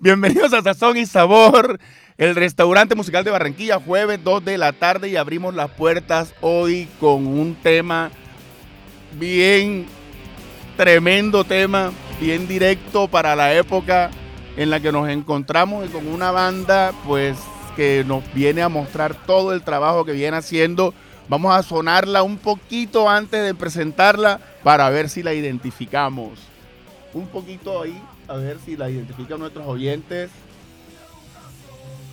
[0.00, 1.78] Bienvenidos a Sazón y Sabor,
[2.18, 6.88] el restaurante musical de Barranquilla, jueves 2 de la tarde y abrimos las puertas hoy
[7.00, 8.10] con un tema
[9.18, 9.86] bien
[10.76, 14.10] tremendo tema, bien directo para la época
[14.56, 17.38] en la que nos encontramos y con una banda pues
[17.74, 20.92] que nos viene a mostrar todo el trabajo que viene haciendo.
[21.28, 26.38] Vamos a sonarla un poquito antes de presentarla para ver si la identificamos.
[27.12, 30.30] Un poquito ahí, a ver si la identifican nuestros oyentes.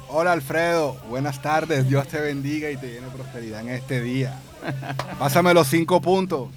[0.10, 4.40] Hola Alfredo, buenas tardes, Dios te bendiga y te llene prosperidad en este día.
[5.20, 6.50] Pásame los cinco puntos.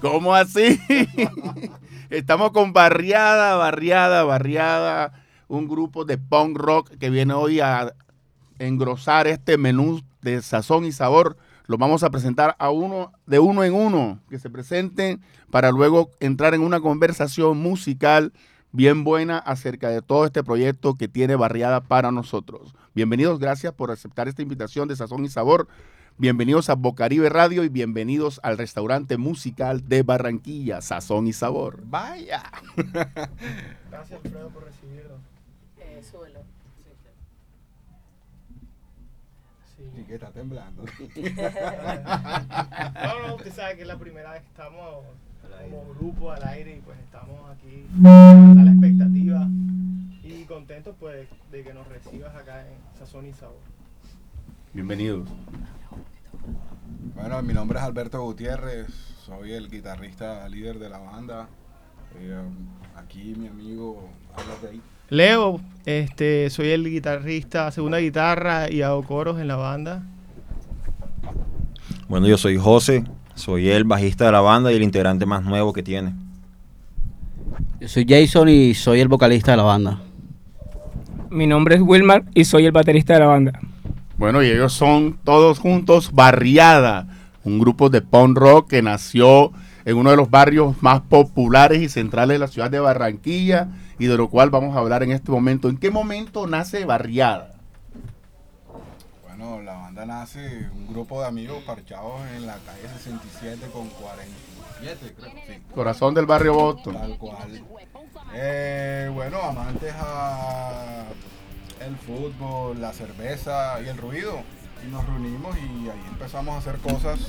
[0.00, 0.78] ¿Cómo así?
[2.10, 5.12] Estamos con Barriada, Barriada, Barriada,
[5.48, 7.92] un grupo de punk rock que viene hoy a
[8.58, 11.36] engrosar este menú de sazón y sabor.
[11.66, 16.10] Lo vamos a presentar a uno de uno en uno, que se presenten para luego
[16.20, 18.32] entrar en una conversación musical
[18.76, 22.74] bien buena acerca de todo este proyecto que tiene Barriada para nosotros.
[22.94, 25.66] Bienvenidos, gracias por aceptar esta invitación de Sazón y Sabor.
[26.18, 31.78] Bienvenidos a Bocaribe Radio y bienvenidos al restaurante musical de Barranquilla, Sazón y Sabor.
[31.84, 32.42] Vaya.
[33.90, 35.20] Gracias, Alfredo, por recibirnos.
[35.78, 36.40] Eh, súbelo.
[39.74, 39.84] Sí.
[39.98, 40.84] Y que está temblando.
[42.94, 45.04] No, no, usted sabe que es la primera vez que estamos
[45.70, 49.48] como grupo al aire y pues estamos aquí a la expectativa
[50.22, 53.56] y contentos pues de que nos recibas acá en Sazón y Sabor.
[54.72, 55.28] Bienvenidos.
[57.14, 58.88] Bueno, mi nombre es Alberto Gutiérrez,
[59.24, 61.48] soy el guitarrista líder de la banda.
[62.18, 62.42] Eh,
[62.96, 64.80] aquí mi amigo, háblate ahí.
[65.08, 70.02] Leo, este, soy el guitarrista, segunda guitarra y hago coros en la banda.
[72.08, 73.04] Bueno, yo soy José,
[73.36, 76.14] soy el bajista de la banda y el integrante más nuevo que tiene.
[77.80, 80.00] Yo soy Jason y soy el vocalista de la banda.
[81.30, 83.60] Mi nombre es Wilmar y soy el baterista de la banda.
[84.16, 87.06] Bueno, y ellos son todos juntos Barriada,
[87.44, 89.52] un grupo de punk rock que nació
[89.84, 94.06] en uno de los barrios más populares y centrales de la ciudad de Barranquilla y
[94.06, 95.68] de lo cual vamos a hablar en este momento.
[95.68, 97.55] ¿En qué momento nace Barriada?
[99.36, 105.14] Bueno, la banda nace un grupo de amigos parchados en la calle 67 con 47,
[105.14, 105.30] creo.
[105.30, 105.62] Sí.
[105.74, 106.94] Corazón del barrio Boston.
[106.94, 107.62] Tal cual.
[108.32, 111.04] Eh, bueno, amantes a
[111.86, 114.40] el fútbol, la cerveza y el ruido.
[114.86, 117.20] Y nos reunimos y ahí empezamos a hacer cosas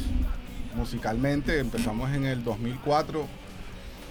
[0.75, 1.59] musicalmente.
[1.59, 3.25] Empezamos en el 2004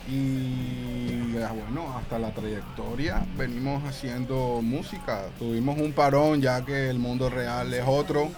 [0.09, 5.25] y ah, bueno, hasta la trayectoria venimos haciendo música.
[5.39, 8.31] Tuvimos un parón ya que el mundo real es otro.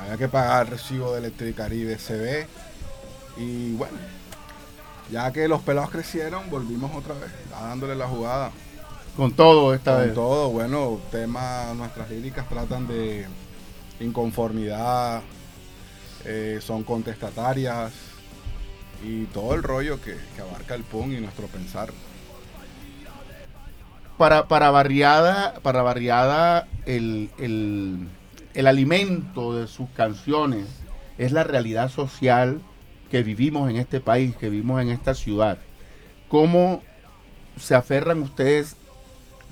[0.00, 2.46] Había que pagar recibo de Electricaribe CB.
[3.38, 3.98] Y bueno,
[5.10, 8.50] ya que los pelados crecieron, volvimos otra vez, dándole la jugada.
[9.16, 10.14] Con todo esta Con vez.
[10.14, 13.26] todo, bueno, temas, nuestras líricas tratan de
[14.00, 15.22] inconformidad,
[16.24, 17.92] eh, son contestatarias
[19.04, 21.90] y todo el rollo que, que abarca el punk y nuestro pensar.
[24.18, 28.08] Para, para Barriada, para Barriada el, el-
[28.54, 30.66] el alimento de sus canciones
[31.18, 32.60] es la realidad social
[33.10, 35.58] que vivimos en este país, que vivimos en esta ciudad.
[36.28, 36.82] ¿Cómo
[37.60, 38.76] se aferran ustedes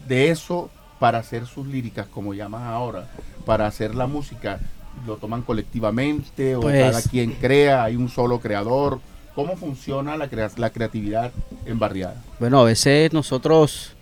[0.09, 3.11] de eso para hacer sus líricas, como llaman ahora?
[3.45, 4.59] Para hacer la música,
[5.07, 7.85] ¿lo toman colectivamente o Pues- cada quien crea?
[7.85, 9.01] ¿Hay un solo creador?
[9.35, 11.33] ¿Cómo funciona la, crea- la creatividad
[11.67, 12.23] en Barriada?
[12.39, 13.93] Bueno, a veces nosotros,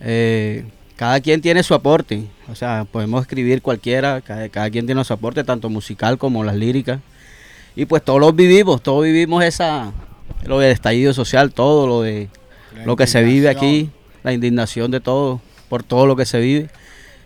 [0.00, 0.64] eh,
[0.96, 2.24] cada quien tiene su aporte.
[2.50, 6.54] O sea, podemos escribir cualquiera, cada, cada quien tiene su aporte, tanto musical como las
[6.56, 7.00] líricas.
[7.74, 9.92] Y pues todos los vivimos, todos vivimos esa,
[10.44, 12.28] lo del estallido social, todo lo de
[12.76, 13.90] La lo que se vive aquí,
[14.22, 16.68] la indignación de todo, por todo lo que se vive.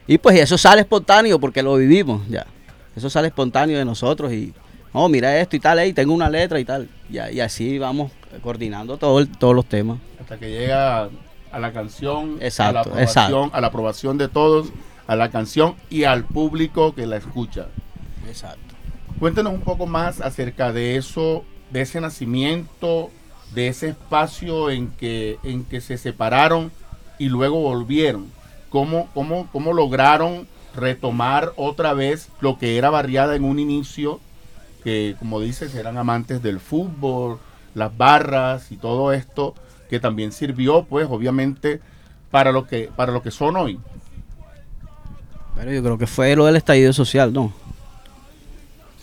[0.06, 2.46] Y pues eso sale espontáneo porque lo vivimos ya.
[2.94, 4.54] Eso sale espontáneo de nosotros y,
[4.96, 6.88] oh, mira esto y tal, y tengo una letra y tal.
[7.10, 8.10] Y así vamos
[8.42, 9.98] coordinando todo el- todos los temas.
[10.20, 11.08] hasta que llega
[11.52, 13.50] a la canción, a, la Exacto, aprobación, exacto.
[13.52, 14.68] a la aprobación de todos,
[15.06, 17.68] a la canción y al público que la escucha.
[18.26, 18.74] Exacto.
[19.20, 23.10] Cuéntenos un poco más acerca de eso, de ese nacimiento,
[23.54, 26.72] de ese espacio en que, en que se separaron
[27.18, 28.26] y luego volvieron.
[28.68, 34.20] ¿Cómo, cómo, cómo lograron retomar otra vez lo que era barriada en un inicio?
[34.86, 37.40] Que como dices, eran amantes del fútbol,
[37.74, 39.52] las barras y todo esto,
[39.90, 41.80] que también sirvió, pues, obviamente,
[42.30, 43.80] para lo que, para lo que son hoy.
[45.56, 47.52] Pero yo creo que fue lo del estallido social, ¿no?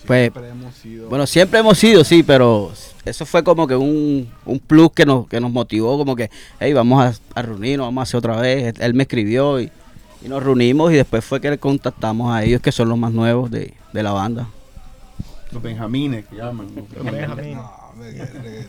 [0.08, 1.10] Pues, Siempre hemos sido.
[1.10, 2.72] Bueno, siempre hemos sido, sí, pero
[3.04, 6.30] eso fue como que un, un plus que nos, que nos motivó, como que,
[6.62, 8.74] hey, vamos a, a reunirnos, vamos a hacer otra vez.
[8.80, 9.70] Él me escribió y,
[10.24, 13.12] y nos reunimos y después fue que le contactamos a ellos, que son los más
[13.12, 14.48] nuevos de, de la banda.
[15.54, 16.68] Los benjamines que llaman.
[16.76, 17.58] los benjamines.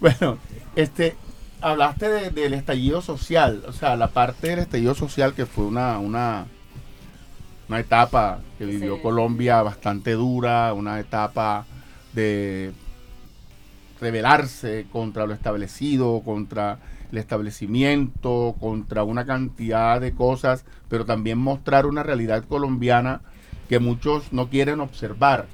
[0.00, 0.38] Bueno,
[0.74, 1.14] este,
[1.60, 5.98] hablaste de- del estallido social, o sea, la parte del estallido social que fue una,
[6.00, 6.46] una,
[7.68, 9.02] una etapa que vivió Sí.
[9.02, 11.64] Colombia bastante dura, una etapa
[12.12, 12.72] de
[14.00, 16.78] rebelarse contra lo establecido, contra
[17.12, 23.20] el establecimiento, contra una cantidad de cosas, pero también mostrar una realidad colombiana
[23.68, 25.46] que muchos no quieren observar.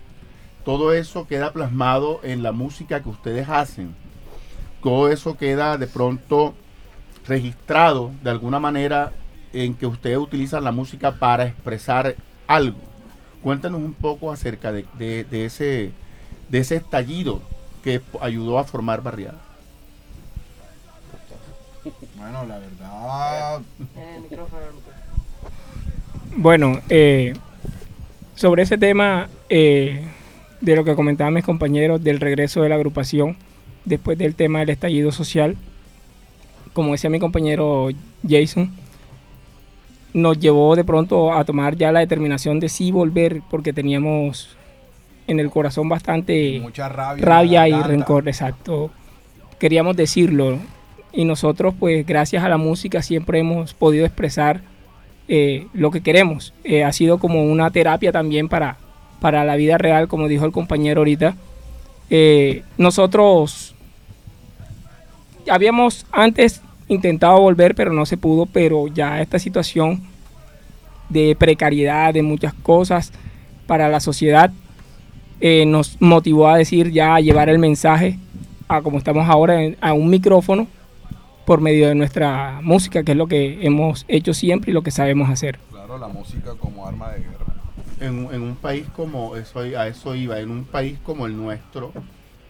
[0.65, 3.95] Todo eso queda plasmado en la música que ustedes hacen.
[4.83, 6.55] Todo eso queda de pronto
[7.27, 9.13] registrado de alguna manera
[9.53, 12.15] en que ustedes utilizan la música para expresar
[12.47, 12.79] algo.
[13.43, 15.93] Cuéntanos un poco acerca de, de- de ese,
[16.49, 17.41] de ese estallido
[17.83, 19.39] que ayudó a formar Barriada.
[22.17, 23.61] Bueno, la verdad.
[26.37, 27.35] Bueno, eh,
[28.35, 30.05] sobre ese tema eh,
[30.65, 33.37] de lo que comentaban mis compañeros del regreso de la agrupación
[33.85, 35.57] después del tema del estallido social,
[36.73, 37.89] como decía mi compañero
[38.27, 38.73] Jason,
[40.15, 44.57] nos llevó de pronto a tomar ya la determinación de sí volver porque teníamos
[45.27, 47.25] en el corazón bastante Mucha rabia.
[47.25, 47.87] rabia y tanta.
[47.89, 48.91] rencor, exacto.
[49.59, 50.59] Queríamos decirlo.
[51.13, 54.63] Y nosotros, pues, gracias a la música siempre hemos podido expresar
[55.29, 56.55] eh, lo que queremos.
[56.65, 58.79] Eh, ha sido como una terapia también para,
[59.25, 61.35] para la vida real, como dijo el compañero ahorita.
[62.11, 63.75] Eh, nosotros
[65.49, 70.03] habíamos antes intentado volver, pero no se pudo, pero ya esta situación
[71.09, 73.13] de precariedad, de muchas cosas
[73.67, 74.53] para la sociedad,
[75.41, 78.19] eh, nos motivó a decir ya a llevar el mensaje
[78.69, 80.67] a como estamos ahora a un micrófono
[81.47, 84.91] por medio de nuestra música, que es lo que hemos hecho siempre y lo que
[84.91, 85.59] sabemos hacer.
[85.71, 87.34] Claro, la música como arma de.
[88.05, 91.93] En, un país como eso, a eso iba, en un país como el nuestro,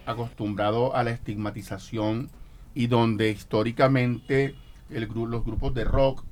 [0.05, 2.29] acostumbrado a la estigmatización
[2.75, 4.57] y donde históricamente
[4.91, 6.25] el los grupos de rock,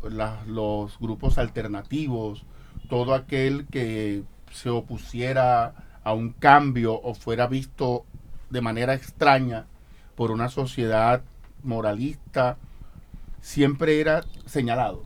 [0.46, 2.44] los grupos alternativos,
[2.88, 8.04] todo aquel que se opusiera a un cambio o fuera visto
[8.50, 9.66] de manera extraña
[10.16, 11.22] por una sociedad
[11.62, 12.58] moralista,
[13.40, 15.04] siempre era señalado.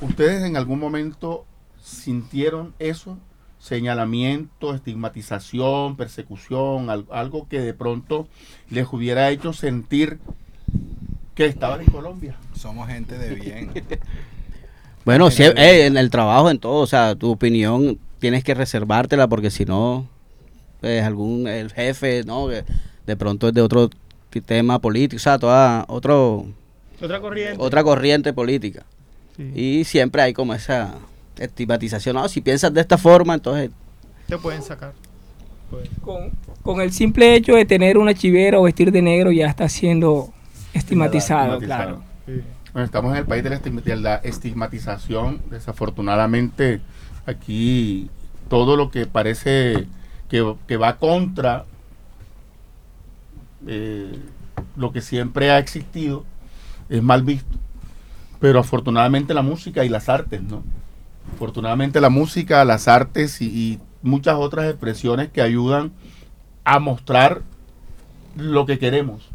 [0.00, 1.46] ¿Ustedes en algún momento
[1.88, 3.18] sintieron eso?
[3.58, 8.28] Señalamiento, estigmatización, persecución, al- algo que de pronto
[8.70, 10.18] les hubiera hecho sentir
[11.34, 12.36] que estaban en Colombia.
[12.54, 13.70] Somos gente de bien.
[15.04, 19.26] Bueno, el- eh, en el trabajo, en todo, o sea, tu opinión tienes que reservártela
[19.26, 20.06] porque si no,
[20.82, 22.48] pues algún, el jefe, ¿no?
[22.48, 22.64] Que
[23.06, 23.88] de pronto es de otro
[24.44, 26.44] tema político, o sea, toda otro,
[27.00, 27.56] Otra corriente.
[27.58, 28.84] otra corriente política.
[29.36, 29.50] Sí.
[29.54, 30.96] Y siempre hay como esa
[31.38, 33.70] estigmatización, no, si piensas de esta forma, entonces,
[34.26, 34.92] Te pueden sacar.
[35.70, 36.30] Pues, Con,
[36.62, 40.32] con el simple hecho de tener una chivera o vestir de negro ya está siendo
[40.72, 41.96] estigmatizado, Estigmatizado.
[41.96, 42.02] claro.
[42.26, 42.42] sí.
[42.72, 45.40] Bueno, estamos en el país de la, estigma- de la estigmatización.
[45.50, 46.80] Desafortunadamente,
[47.26, 48.08] aquí
[48.48, 49.86] todo lo que parece
[50.28, 51.64] que, que va contra
[53.66, 54.12] eh,
[54.76, 56.24] lo que siempre ha existido
[56.88, 57.56] es mal visto.
[58.40, 60.62] Pero afortunadamente la música y las artes, ¿no?
[61.34, 65.92] Afortunadamente la música, las artes y, y muchas otras expresiones que ayudan
[66.64, 67.42] a mostrar
[68.36, 69.28] lo que queremos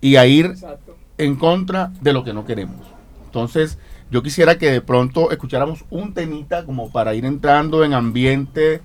[0.00, 0.96] y a ir Exacto.
[1.18, 2.86] en contra de lo que no queremos.
[3.26, 3.78] Entonces,
[4.10, 8.80] yo quisiera que de pronto escucháramos un temita como para ir entrando en ambiente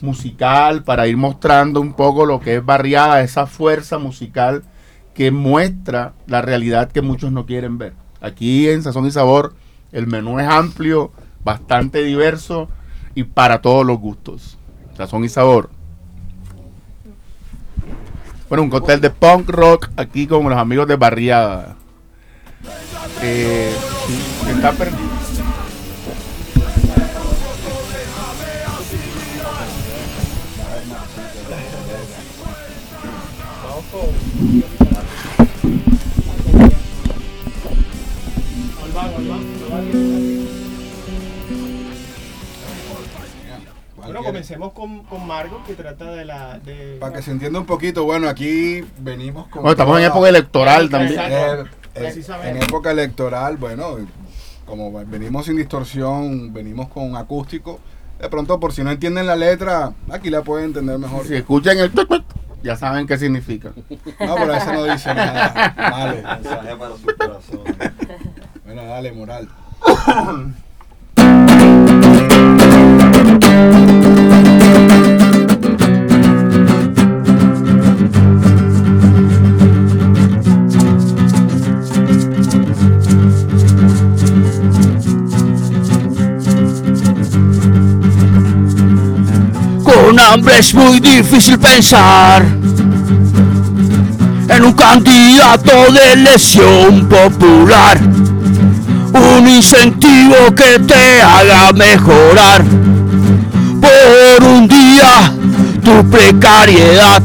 [0.00, 4.64] musical, para ir mostrando un poco lo que es barriada, esa fuerza musical
[5.14, 7.92] que muestra la realidad que muchos no quieren ver.
[8.20, 9.54] Aquí en Sazón y Sabor
[9.92, 11.12] el menú es amplio,
[11.44, 12.68] bastante diverso
[13.14, 14.58] y para todos los gustos.
[14.96, 15.70] Sazón y Sabor.
[18.48, 21.76] Bueno, un cóctel de punk rock aquí con los amigos de Barriada.
[23.22, 23.72] Eh,
[24.48, 24.98] está perdido.
[33.62, 34.83] Vamos con.
[44.14, 46.60] Bueno, comencemos con, con Margo, que trata de la.
[46.60, 49.62] De, Para que se entienda un poquito, bueno, aquí venimos con.
[49.62, 51.20] Bueno, estamos en época electoral también.
[51.20, 52.50] Eh, eh, Precisamente.
[52.50, 53.96] en época electoral, bueno,
[54.66, 57.80] como venimos sin distorsión, venimos con acústico,
[58.20, 61.26] De pronto, por si no entienden la letra, aquí la pueden entender mejor.
[61.26, 62.22] Si escuchan el tuc, tuc,
[62.62, 63.72] ya saben qué significa.
[64.20, 66.14] No, pero eso no dice nada malo.
[66.22, 67.64] Mensaje para su corazón.
[68.64, 69.48] Bueno, dale, moral.
[90.04, 92.44] Con hambre es muy difícil pensar
[94.50, 97.98] en un candidato de elección popular.
[99.14, 102.62] Un incentivo que te haga mejorar
[103.80, 105.32] por un día
[105.82, 107.22] tu precariedad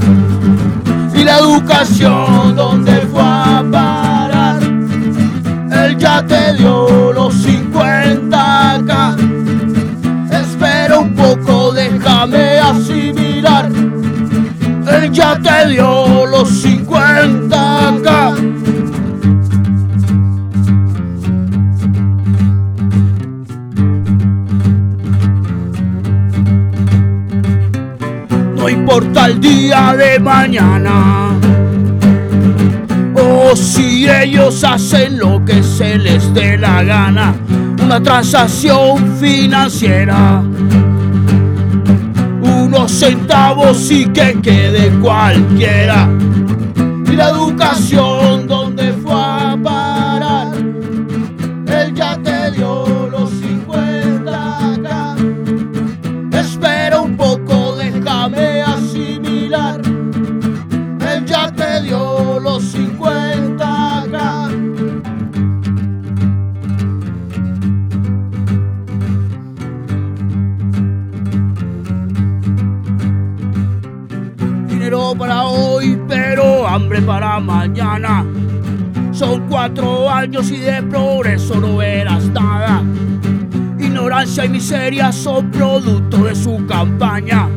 [1.14, 4.60] y la educación donde fue a parar.
[5.70, 6.88] Él ya te dio
[15.78, 18.36] los 50k.
[28.56, 31.38] No importa el día de mañana.
[33.16, 37.36] O si ellos hacen lo que se les dé la gana.
[37.82, 40.44] Una transacción financiera.
[42.80, 46.08] Unos centavos y que quede cualquiera.
[47.06, 48.19] Y la educación
[80.20, 82.84] años y de progreso no verás nada.
[83.80, 87.48] Ignorancia y miseria son producto de su campaña.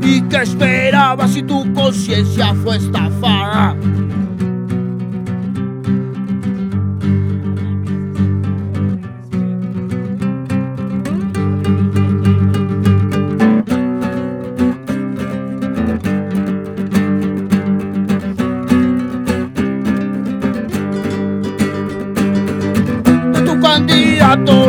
[0.00, 3.76] ¿Y qué esperabas si tu conciencia fue estafada?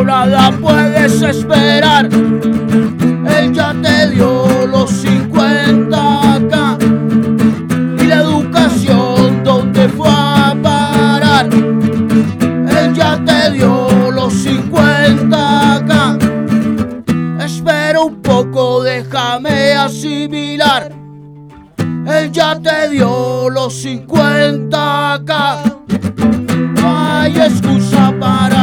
[0.04, 2.08] Nada puedes esperar.
[2.08, 6.78] Él ya te dio los 50k
[8.00, 11.48] y la educación donde fue a parar.
[11.52, 16.18] Él ya te dio los 50k.
[17.44, 20.92] Espera un poco, déjame asimilar.
[22.06, 25.74] Él ya te dio los 50k.
[26.80, 28.57] No hay excusa para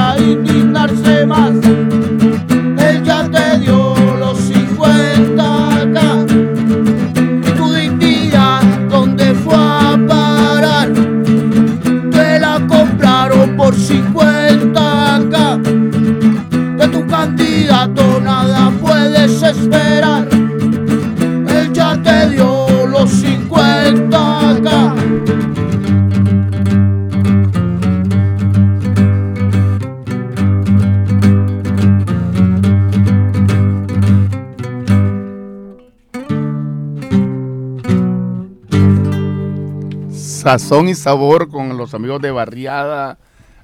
[40.45, 43.17] Sazón y sabor con los amigos de Barriada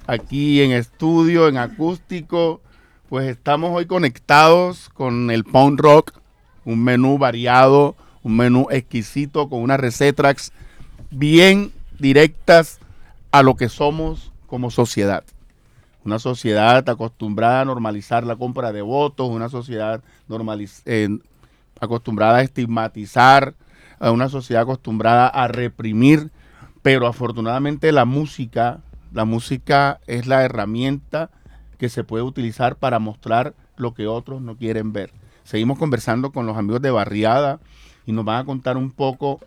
[0.08, 2.60] aquí en estudio, en acústico.
[3.08, 6.18] Pues estamos hoy conectados con el Pound Rock,
[6.64, 10.50] un menú variado, un menú exquisito con unas recetas
[11.12, 11.70] bien
[12.00, 12.80] directas
[13.30, 15.22] a lo que somos como sociedad.
[16.04, 20.02] Una sociedad acostumbrada a normalizar la compra de votos, una sociedad
[20.86, 21.08] eh,
[21.78, 23.54] acostumbrada a estigmatizar,
[24.00, 26.32] a una sociedad acostumbrada a reprimir,
[26.82, 28.80] pero afortunadamente la música,
[29.12, 31.30] la música es la herramienta
[31.78, 35.12] que se puede utilizar para mostrar lo que otros no quieren ver.
[35.44, 37.60] Seguimos conversando con los amigos de Barriada
[38.04, 39.40] y nos van a contar un poco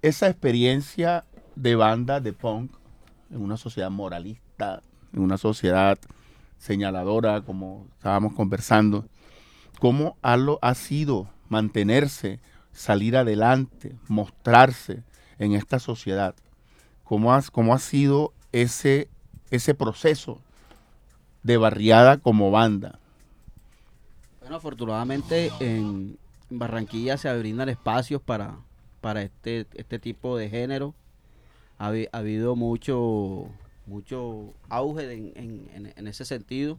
[0.00, 1.24] esa experiencia
[1.54, 2.72] de banda de punk
[3.30, 5.98] en una sociedad moralista, en una sociedad
[6.58, 9.04] señaladora, como estábamos conversando.
[9.80, 12.40] ¿Cómo ha, ha sido mantenerse,
[12.72, 15.02] salir adelante, mostrarse
[15.38, 16.34] en esta sociedad?
[17.04, 19.08] ¿Cómo, has- cómo ha sido ese,
[19.50, 20.40] ese proceso
[21.42, 22.98] de barriada como banda?
[24.40, 26.18] Bueno, afortunadamente en
[26.50, 28.56] Barranquilla se brindan espacios para,
[29.00, 30.94] para este, este tipo de género.
[31.78, 33.46] Ha, habi- ha habido mucho,
[33.86, 36.78] mucho auge en- en ese sentido.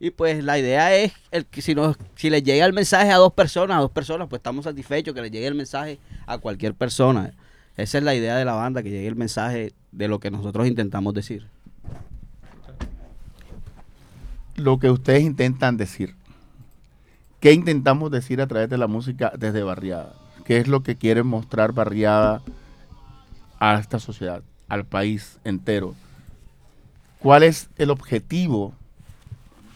[0.00, 3.16] Y pues la idea es el que si nos, si les llega el mensaje a
[3.16, 6.74] dos personas, a dos personas, pues estamos satisfechos que les llegue el mensaje a cualquier
[6.74, 7.32] persona.
[7.76, 10.66] Esa es la idea de la banda, que llegue el mensaje de lo que nosotros
[10.66, 11.48] intentamos decir.
[14.56, 16.14] Lo que ustedes intentan decir.
[17.40, 20.14] ¿Qué intentamos decir a través de la música desde Barriada?
[20.44, 22.42] ¿Qué es lo que quiere mostrar Barriada
[23.58, 25.94] a esta sociedad, al país entero?
[27.18, 28.72] ¿Cuál es el objetivo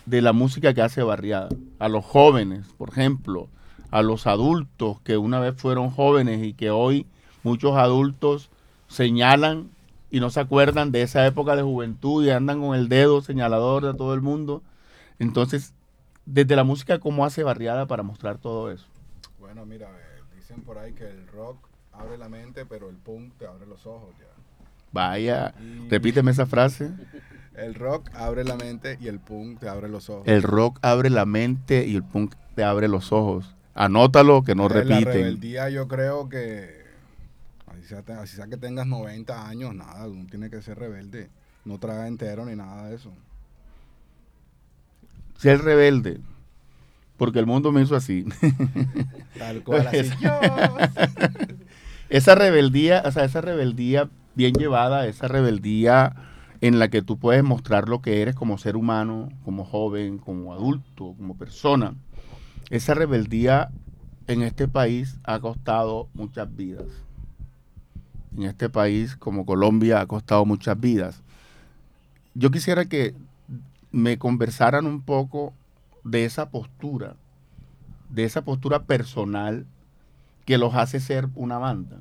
[0.07, 1.49] de la música que hace Barriada?
[1.79, 3.49] A los jóvenes, por ejemplo,
[3.91, 7.07] a los adultos que una vez fueron jóvenes y que hoy
[7.43, 8.51] muchos adultos
[8.89, 9.71] señalan
[10.11, 13.85] y no se acuerdan de esa época de juventud y andan con el dedo señalador
[13.85, 14.63] de todo el mundo.
[15.19, 15.75] Entonces,
[16.25, 18.87] desde la música, ¿cómo hace Barriada para mostrar todo eso?
[19.39, 21.59] Bueno, mira, eh, dicen por ahí que el rock
[21.93, 24.27] abre la mente, pero el punk te abre los ojos ya.
[24.93, 26.91] Vaya, Y repíteme esa frase.
[27.55, 30.23] El rock abre la mente y el punk te abre los ojos.
[30.29, 33.53] El rock abre la mente y el punk te abre los ojos.
[33.75, 35.05] Anótalo que no Eh, La repiten.
[35.07, 36.78] rebeldía yo creo que,
[37.89, 41.31] sea, así sea que tengas 90 años, nada, uno tiene que ser rebelde.
[41.65, 43.13] No traga entero ni nada de eso.
[45.37, 46.21] Ser rebelde.
[47.17, 48.25] Porque el mundo me hizo así.
[49.39, 50.11] Tal cual, así.
[52.09, 56.15] esa rebeldía, o sea, esa rebeldía bien llevada, esa rebeldía
[56.61, 60.53] en la que tú puedes mostrar lo que eres como ser humano, como joven, como
[60.53, 61.95] adulto, como persona.
[62.71, 63.71] Esa rebeldía
[64.27, 66.87] en este país ha costado muchas vidas.
[68.37, 71.23] En este país, como Colombia, ha costado muchas vidas.
[72.35, 73.15] Yo quisiera que
[73.91, 75.53] me conversaran un poco
[76.05, 77.17] de esa postura,
[78.11, 79.67] de esa postura personal
[80.45, 81.99] que los hace ser una banda,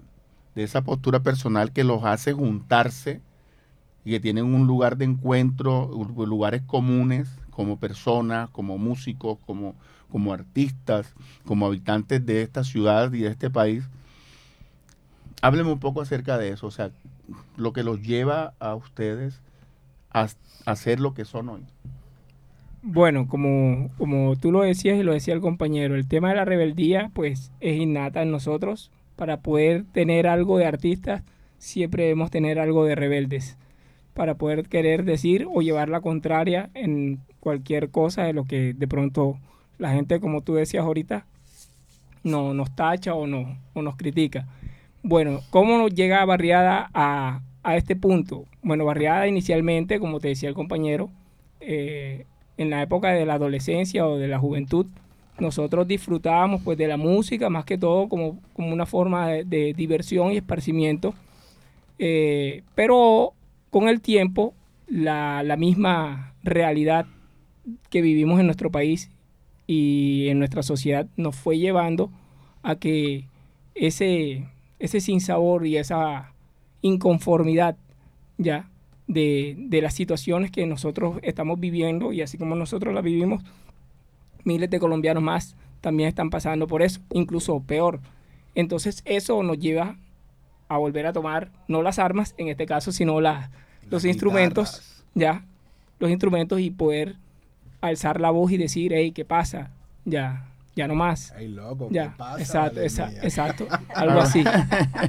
[0.55, 3.21] de esa postura personal que los hace juntarse
[4.05, 5.89] y que tienen un lugar de encuentro,
[6.25, 9.75] lugares comunes como personas, como músicos, como,
[10.09, 11.13] como artistas,
[11.45, 13.83] como habitantes de esta ciudad y de este país.
[15.41, 16.91] Háblenme un poco acerca de eso, o sea,
[17.55, 19.41] lo que los lleva a ustedes
[20.11, 20.27] a,
[20.65, 21.61] a ser lo que son hoy.
[22.81, 26.45] Bueno, como, como tú lo decías y lo decía el compañero, el tema de la
[26.45, 28.91] rebeldía pues es innata en nosotros.
[29.15, 31.23] Para poder tener algo de artistas,
[31.57, 33.57] siempre debemos tener algo de rebeldes.
[34.13, 38.87] Para poder querer decir o llevar la contraria en cualquier cosa de lo que de
[38.87, 39.37] pronto
[39.77, 41.25] la gente, como tú decías ahorita,
[42.23, 44.47] no, nos tacha o, no, o nos critica.
[45.07, 48.43] Bueno, ¿cómo llega Barriada a, a este punto?
[48.61, 51.09] Bueno, Barriada inicialmente, como te decía el compañero,
[51.61, 52.25] eh,
[52.57, 54.85] en la época de la adolescencia o de la juventud,
[55.39, 59.73] nosotros disfrutábamos pues de la música más que todo como, como una forma de, de
[59.73, 61.13] diversión y esparcimiento.
[61.99, 63.31] Eh, pero
[63.69, 64.55] con el tiempo,
[64.87, 67.05] la, la misma realidad
[67.89, 69.09] que vivimos en nuestro país
[69.67, 72.11] y en nuestra sociedad nos fue llevando
[72.61, 73.23] a que
[73.73, 74.43] ese,
[74.79, 76.33] ese sinsabor y esa
[76.81, 77.75] inconformidad
[78.37, 78.69] ya
[79.07, 83.43] de, de las situaciones que nosotros estamos viviendo y así como nosotros las vivimos,
[84.43, 87.99] miles de colombianos más también están pasando por eso, incluso peor.
[88.55, 89.97] Entonces eso nos lleva
[90.67, 93.49] a volver a tomar, no las armas en este caso, sino las,
[93.83, 95.05] los Las instrumentos, guitarras.
[95.15, 95.45] ya,
[95.99, 97.15] los instrumentos y poder
[97.81, 99.71] alzar la voz y decir, hey, ¿qué pasa?
[100.05, 101.33] Ya, ya no más.
[101.37, 102.39] Ey, loco, Ya, ¿qué pasa?
[102.39, 104.43] exacto, esa- exacto, algo así,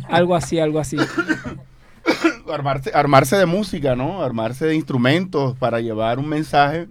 [0.08, 0.96] algo así, algo así.
[2.50, 4.22] Armarse, armarse de música, ¿no?
[4.22, 6.88] Armarse de instrumentos para llevar un mensaje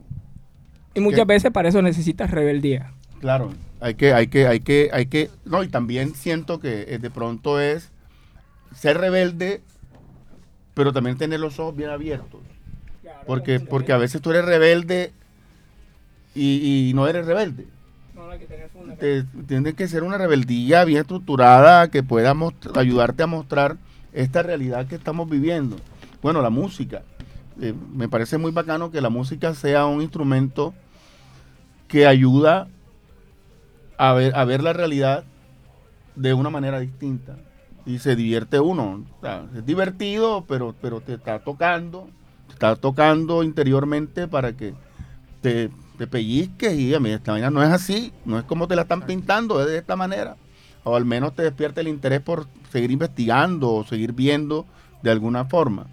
[0.94, 2.94] Y muchas veces para eso necesitas rebeldía.
[3.20, 7.00] Claro, hay que, hay que, hay que, hay que, no, y también siento que eh,
[7.00, 7.90] de pronto es
[8.76, 9.62] ser rebelde,
[10.76, 12.42] pero también tener los ojos bien abiertos.
[13.26, 15.12] Porque, porque a veces tú eres rebelde
[16.36, 17.66] y, y no eres rebelde.
[19.47, 22.36] Tiene que ser una rebeldía bien estructurada que pueda
[22.76, 23.78] ayudarte a mostrar
[24.13, 25.78] esta realidad que estamos viviendo.
[26.21, 27.04] Bueno, la música.
[27.60, 30.73] Eh, me parece muy bacano que la música sea un instrumento
[31.88, 32.67] que ayuda
[33.97, 35.23] a ver, a ver la realidad
[36.15, 37.38] de una manera distinta.
[37.86, 39.06] Y se divierte uno.
[39.56, 42.10] Es divertido, pero, pero te está tocando,
[42.47, 44.73] te está tocando interiormente para que
[45.41, 48.75] te, te pellizques y a mí esta vaina no es así, no es como te
[48.75, 50.36] la están pintando, es de esta manera.
[50.83, 54.65] O al menos te despierta el interés por seguir investigando o seguir viendo
[55.03, 55.88] de alguna forma.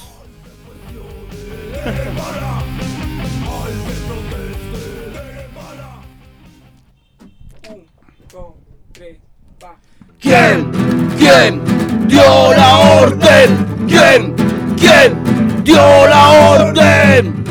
[10.24, 10.70] ¿Quién?
[11.18, 11.60] ¿Quién
[12.08, 13.66] dio la orden?
[13.86, 14.34] ¿Quién?
[14.74, 17.44] ¿Quién dio la orden?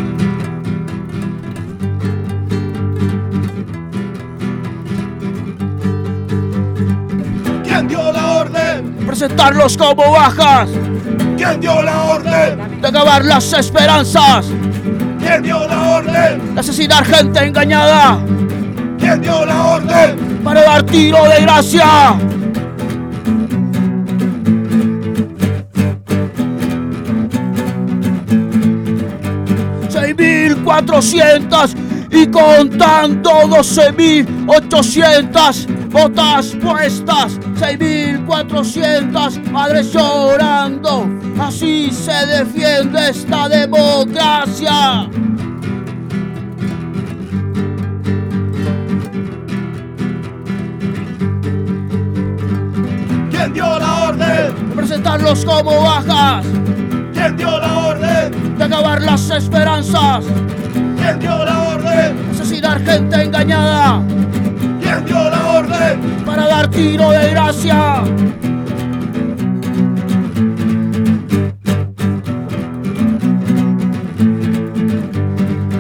[7.63, 8.95] ¿Quién dio la orden?
[9.05, 10.69] Presentarlos como bajas,
[11.38, 12.81] ¿Quién dio la orden?
[12.81, 14.45] de acabar las esperanzas,
[15.19, 16.53] ¿Quién dio la orden?
[16.55, 18.19] de asesinar gente engañada,
[18.99, 20.39] ¿Quién dio la orden?
[20.43, 22.15] para dar tiro de gracia.
[30.81, 31.75] 4.400
[32.09, 41.09] y contando 12.800 botas puestas, 6.400 madres llorando.
[41.39, 45.07] Así se defiende esta democracia.
[53.29, 54.69] ¿Quién dio la orden?
[54.69, 56.45] De presentarlos como bajas.
[57.13, 58.57] ¿Quién dio la orden?
[58.57, 60.25] De acabar las esperanzas.
[61.13, 62.30] ¿Quién dio la orden?
[62.32, 64.02] asesinar gente engañada,
[64.82, 66.23] ¿Quién dio la orden?
[66.26, 68.02] para dar tiro de gracia.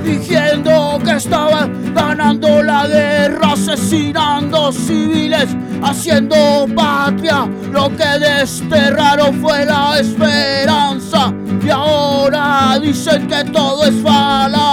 [0.03, 7.47] Diciendo que estaban ganando la guerra, asesinando civiles, haciendo patria.
[7.71, 11.33] Lo que desterraron fue la esperanza.
[11.65, 14.72] Y ahora dicen que todo es falacia.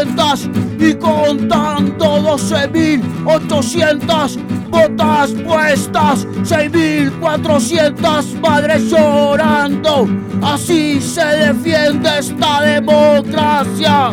[0.00, 4.38] 600 y contaron 12.800
[4.70, 10.08] botas puestas, 6.400 padres llorando.
[10.42, 14.12] Así se defiende esta democracia.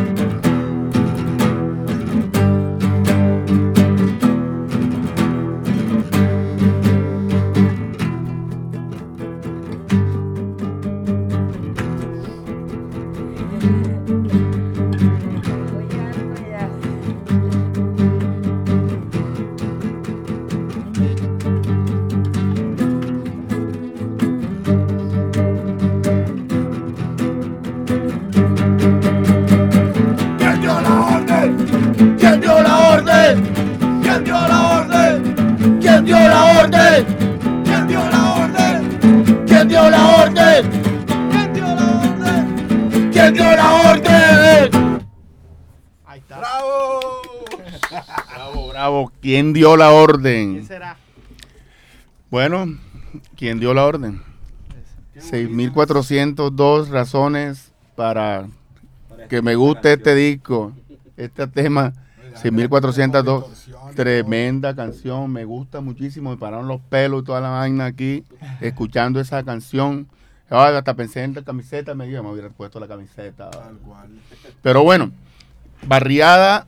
[30.37, 32.17] ¿Quién dio la orden?
[32.17, 33.43] ¿Quién dio la orden?
[34.01, 35.79] ¿Quién dio la orden?
[35.81, 37.05] ¿Quién dio la orden?
[37.63, 39.45] ¿Quién dio la orden?
[39.45, 40.69] ¿Quién dio la orden?
[41.31, 43.11] ¿Quién dio la orden?
[43.11, 45.05] ¿Quién dio la orden?
[46.05, 46.37] Ahí está.
[46.37, 46.99] ¡Bravo!
[48.33, 49.11] Bravo, bravo.
[49.21, 50.53] ¿Quién dio la orden?
[50.53, 50.97] ¿Quién será?
[52.29, 52.77] Bueno,
[53.35, 54.21] ¿quién dio la orden?
[55.15, 58.47] 6.402 razones para
[59.27, 60.71] que me guste este disco,
[61.17, 61.93] este tema.
[62.35, 63.49] Sí, 1402.
[63.49, 66.29] Distorsiones, Tremenda canción, me gusta muchísimo.
[66.29, 68.23] Me pararon los pelos y toda la vaina aquí,
[68.61, 70.07] escuchando esa canción.
[70.49, 73.49] Ay, hasta pensé en la camiseta, me dijo, me hubiera puesto la camiseta.
[73.49, 74.09] Tal cual.
[74.61, 75.11] Pero bueno,
[75.87, 76.67] Barriada,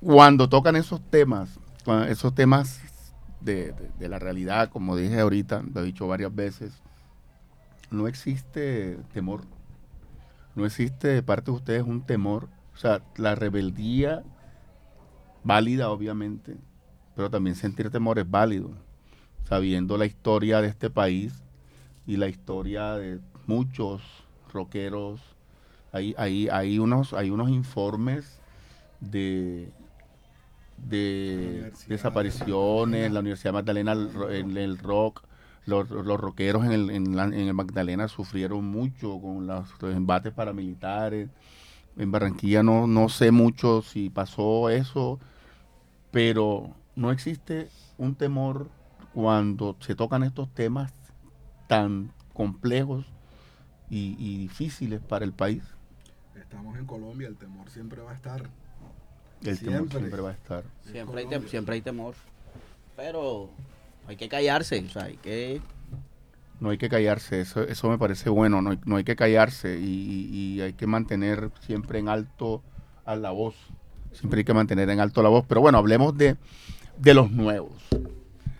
[0.00, 1.58] cuando tocan esos temas,
[2.08, 2.80] esos temas
[3.40, 6.72] de, de- de la realidad, como dije ahorita, lo he dicho varias veces,
[7.90, 9.42] no existe temor.
[10.60, 12.48] No existe de parte de ustedes un temor.
[12.74, 14.22] O sea, la rebeldía,
[15.42, 16.56] válida obviamente,
[17.16, 18.70] pero también sentir temor es válido,
[19.44, 21.42] sabiendo la historia de este país
[22.06, 24.02] y la historia de muchos
[24.52, 25.20] rockeros
[25.92, 28.38] hay, hay, hay, unos, hay unos informes
[29.00, 29.70] de,
[30.88, 35.22] de desapariciones, la Universidad Magdalena, el- el rock,
[35.66, 39.94] los, los rockeros en el, en, la- en el Magdalena sufrieron mucho con los, los
[39.94, 41.28] embates paramilitares.
[41.96, 45.18] En Barranquilla no, no sé mucho si pasó eso,
[46.10, 47.68] pero no existe
[47.98, 48.68] un temor
[49.12, 50.92] cuando se tocan estos temas
[51.68, 53.06] tan complejos
[53.90, 55.62] y, y difíciles para el país.
[56.36, 58.42] Estamos en Colombia, el temor siempre va a estar.
[59.42, 59.98] El temor Siempre.
[59.98, 60.64] siempre va a estar.
[60.84, 62.14] Siempre hay, tem- siempre hay temor.
[62.96, 63.50] Pero
[64.10, 65.60] hay que callarse, o sea, hay que...
[66.58, 69.78] No hay que callarse, eso, eso me parece bueno, no hay, no hay que callarse
[69.80, 72.60] y, hay que mantener siempre en alto
[73.06, 73.54] a la voz.
[74.12, 75.46] Siempre hay que mantener en alto la voz.
[75.48, 76.36] Pero bueno, hablemos de,
[76.98, 77.72] de los nuevos.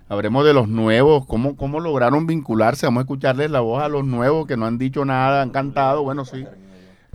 [0.09, 2.87] Hablemos de los nuevos, cómo, cómo lograron vincularse.
[2.87, 6.05] Vamos a escucharles la voz a los nuevos que no han dicho nada, han cantado,
[6.05, 6.47] bueno, sí.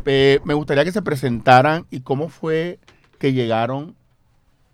[0.05, 2.79] Me gustaría que se presentaran y cómo fue
[3.17, 3.95] que llegaron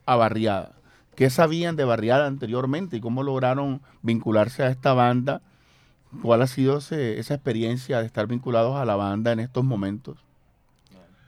[0.06, 0.81] a Barriada.
[1.16, 5.42] ¿Qué sabían de Barriada anteriormente y cómo lograron vincularse a esta banda?
[6.22, 10.18] ¿Cuál ha sido esa experiencia de estar vinculados a la banda en estos momentos?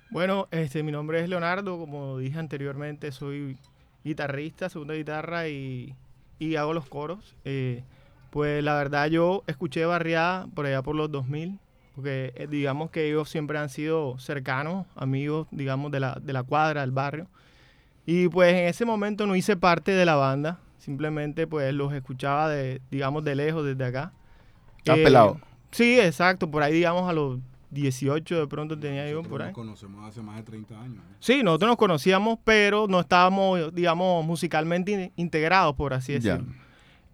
[0.09, 3.57] Bueno, este, mi nombre es Leonardo, como dije anteriormente, soy
[4.03, 5.95] guitarrista, segunda guitarra y,
[6.37, 7.35] y hago los coros.
[7.45, 7.83] Eh,
[8.29, 11.59] pues la verdad yo escuché Barriada por allá por los 2000,
[11.95, 16.43] porque eh, digamos que ellos siempre han sido cercanos, amigos, digamos, de la, de la
[16.43, 17.27] cuadra, del barrio.
[18.05, 22.49] Y pues en ese momento no hice parte de la banda, simplemente pues los escuchaba
[22.49, 24.11] de, digamos, de lejos, desde acá.
[24.79, 25.39] ¿Estás Eh, pelado?
[25.71, 27.39] Sí, exacto, por ahí digamos a los
[27.71, 29.53] 18 de pronto tenía yo Nosotros por nos ahí.
[29.53, 30.97] conocemos hace más de 30 años.
[31.09, 31.15] ¿eh?
[31.19, 36.45] Sí, nosotros nos conocíamos, pero no estábamos, digamos, musicalmente in- integrados, por así decirlo.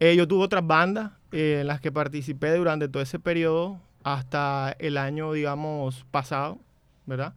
[0.01, 4.75] Eh, yo tuve otras bandas eh, en las que participé durante todo ese periodo hasta
[4.79, 6.57] el año, digamos, pasado,
[7.05, 7.33] ¿verdad?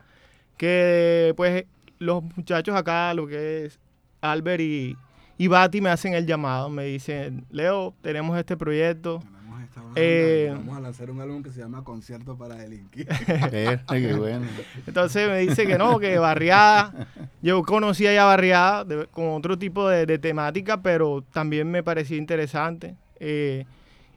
[0.57, 1.65] Que pues
[2.03, 3.79] los muchachos acá, lo que es
[4.21, 4.97] Albert y,
[5.39, 9.21] y Bati, me hacen el llamado, me dicen, Leo, tenemos este proyecto.
[9.21, 13.07] Tenemos esta banda Eh, vamos a lanzar un álbum que se llama Concierto para Delinquir.
[13.89, 14.47] Qué bueno.
[14.87, 17.09] Entonces me dice que no, que Barriada,
[17.41, 22.17] yo conocía ya Barriada de- con otro tipo de, de temática, pero también me parecía
[22.19, 22.95] interesante.
[23.19, 23.65] Eh,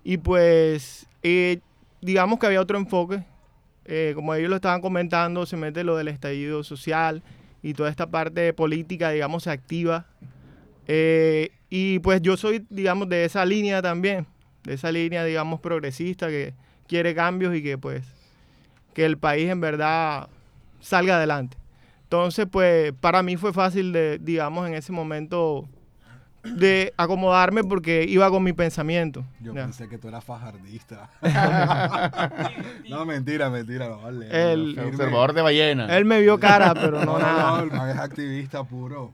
[0.04, 1.60] y pues, eh,
[2.02, 3.24] digamos que había otro enfoque.
[3.88, 7.22] Eh, como ellos lo estaban comentando, se mete lo del estallido social
[7.66, 10.06] y toda esta parte política, digamos, activa.
[10.88, 14.28] Eh, y pues yo soy, digamos, de esa línea también,
[14.66, 16.54] de esa línea, digamos, progresista que
[16.88, 18.06] quiere cambios y que pues
[18.94, 20.30] que el país en verdad
[20.80, 21.58] salga adelante.
[22.04, 25.68] Entonces, pues para mí fue fácil de, digamos, en ese momento
[26.46, 29.26] de acomodarme porque iba con mi pensamiento.
[29.42, 29.64] Yo ya.
[29.64, 31.10] pensé que tú eras fajardista.
[32.90, 33.90] no, mentira, mentira.
[33.90, 34.78] No, vale, El-.
[34.80, 35.98] Observador de ballena.
[35.98, 37.64] Él me vio cara, pero no No, no, nada.
[37.64, 39.14] el man es activista puro.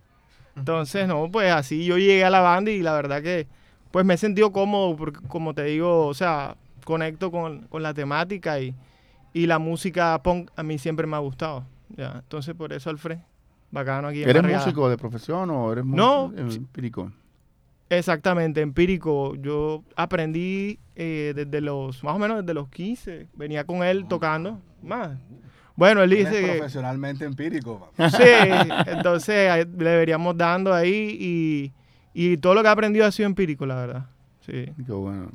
[0.56, 3.48] Entonces, no, pues así yo llegué a la banda y la verdad que
[3.92, 7.94] pues me he sentido cómodo porque como te digo, o sea, conecto con, con la
[7.94, 8.76] temática y,
[9.34, 11.64] y la música punk a mí siempre me ha gustado.
[11.96, 13.20] Ya, entonces por eso Alfred,
[13.70, 17.12] bacano aquí en ¿Eres músico de profesión o eres No, músico empírico?
[17.92, 19.36] Exactamente, empírico.
[19.36, 23.28] Yo aprendí eh, desde los, más o menos desde los 15.
[23.34, 24.62] Venía con él tocando.
[24.82, 25.18] Más.
[25.76, 26.54] Bueno, él dice que...
[26.58, 27.92] profesionalmente empírico.
[27.98, 28.10] papá.
[28.12, 28.24] Sí,
[28.88, 31.74] entonces ahí le deberíamos dando ahí y,
[32.14, 34.06] y todo lo que he aprendido ha sido empírico, la verdad.
[34.46, 34.72] Sí.
[34.86, 35.32] Qué bueno.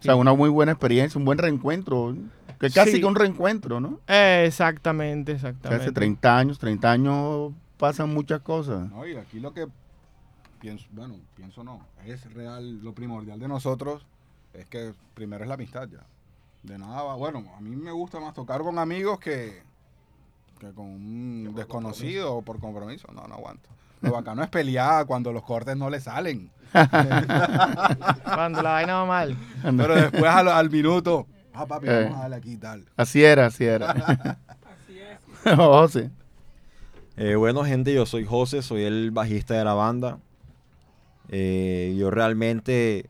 [0.00, 2.16] O sea, una muy buena experiencia, un buen reencuentro.
[2.58, 3.00] Que casi Sí.
[3.00, 4.00] que un reencuentro, ¿no?
[4.08, 5.84] Eh, exactamente, O sea, exactamente.
[5.84, 8.90] hace 30 años, 30 años pasan muchas cosas.
[8.90, 9.66] No, y aquí lo que
[10.64, 14.06] pienso, bueno, pienso no, es real, lo primordial de nosotros
[14.54, 16.00] es que primero es la amistad ya.
[16.62, 19.62] De nada, va- bueno, a mí me gusta más tocar con amigos que,
[20.58, 23.06] que con un desconocido o por compromiso.
[23.12, 23.68] No, no aguanto.
[24.00, 26.50] Lo bacano es pelear cuando los cortes no le salen.
[26.72, 29.36] Cuando la vaina va mal.
[29.62, 32.04] Pero después al, al minuto, ah, papi, Eh.
[32.04, 32.84] vamos a darle aquí y tal.
[32.96, 33.90] Así era, así era.
[33.90, 35.18] Así es.
[35.56, 36.10] José.
[37.16, 40.18] Eh, bueno, gente, yo soy José, soy el bajista de la banda.
[41.28, 43.08] Eh, yo realmente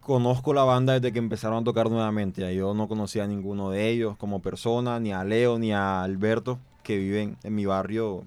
[0.00, 2.54] conozco la banda desde que empezaron a tocar nuevamente.
[2.54, 6.58] Yo no conocía a ninguno de ellos como persona, ni a Leo, ni a Alberto,
[6.82, 8.24] que viven en mi barrio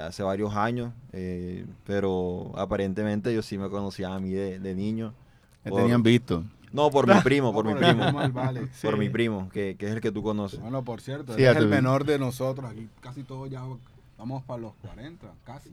[0.00, 0.92] hace varios años.
[1.12, 5.12] eh, pero aparentemente ellos sí me conocían a mí de, de niño.
[5.64, 6.44] Me Por- tenían visto.
[6.72, 8.12] No, por mi primo, por mi primo.
[8.32, 8.88] Por Sí.
[8.98, 10.60] mi primo, que, que es el que tú conoces.
[10.60, 11.70] Bueno, por cierto, Sí, él es el vi.
[11.70, 12.70] menor de nosotros.
[12.70, 13.62] Aquí casi todos ya
[14.18, 15.70] vamos para los 40, casi.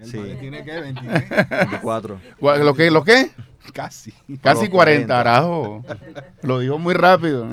[0.00, 0.18] El Sí.
[0.40, 1.28] Tiene que 23.
[1.50, 2.20] 24.
[2.40, 2.90] Gua- ¿Lo que?
[2.90, 3.30] ¿Lo qué?
[3.74, 4.12] casi.
[4.42, 5.06] Casi los 40, 40.
[5.08, 5.84] carajo.
[6.42, 7.46] Lo dijo muy rápido.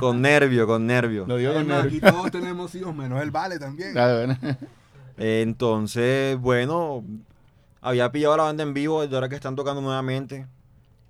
[0.00, 1.24] Con nervio, con nervio.
[1.26, 1.98] Lo dijo con Además, nervio.
[1.98, 3.94] aquí todos tenemos hijos, menos el Vale también.
[3.94, 4.36] Bueno.
[5.16, 7.04] Entonces, bueno,
[7.80, 10.46] había pillado la banda en vivo desde ahora que están tocando nuevamente.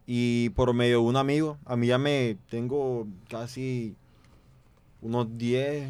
[0.06, 3.94] Y por medio de un amigo, a mí ya me tengo casi
[5.00, 5.88] unos 10,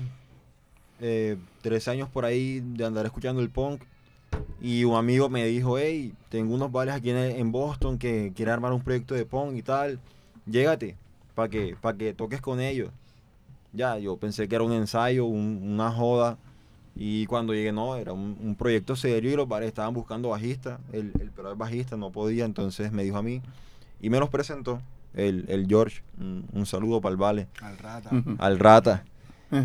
[1.00, 3.82] eh, 13 años por ahí de andar escuchando el punk.
[4.60, 8.50] Y un amigo me dijo, hey, tengo unos vales aquí en, en Boston que quiere
[8.52, 9.98] armar un proyecto de punk y tal.
[10.46, 10.96] Llégate
[11.34, 12.90] para que, pa' que toques con ellos.
[13.72, 16.36] Ya, yo pensé que era un ensayo, un- una joda.
[16.96, 20.80] Y cuando llegué, no, era un, un proyecto serio y los bares estaban buscando bajista.
[20.92, 23.40] El, el pero el bajista no podía, entonces me dijo a mí.
[24.02, 24.82] Y me los presentó
[25.14, 26.02] el, el George.
[26.18, 27.46] Un, un saludo para el Vale.
[27.62, 28.10] Al rata.
[28.38, 29.04] Al Rata.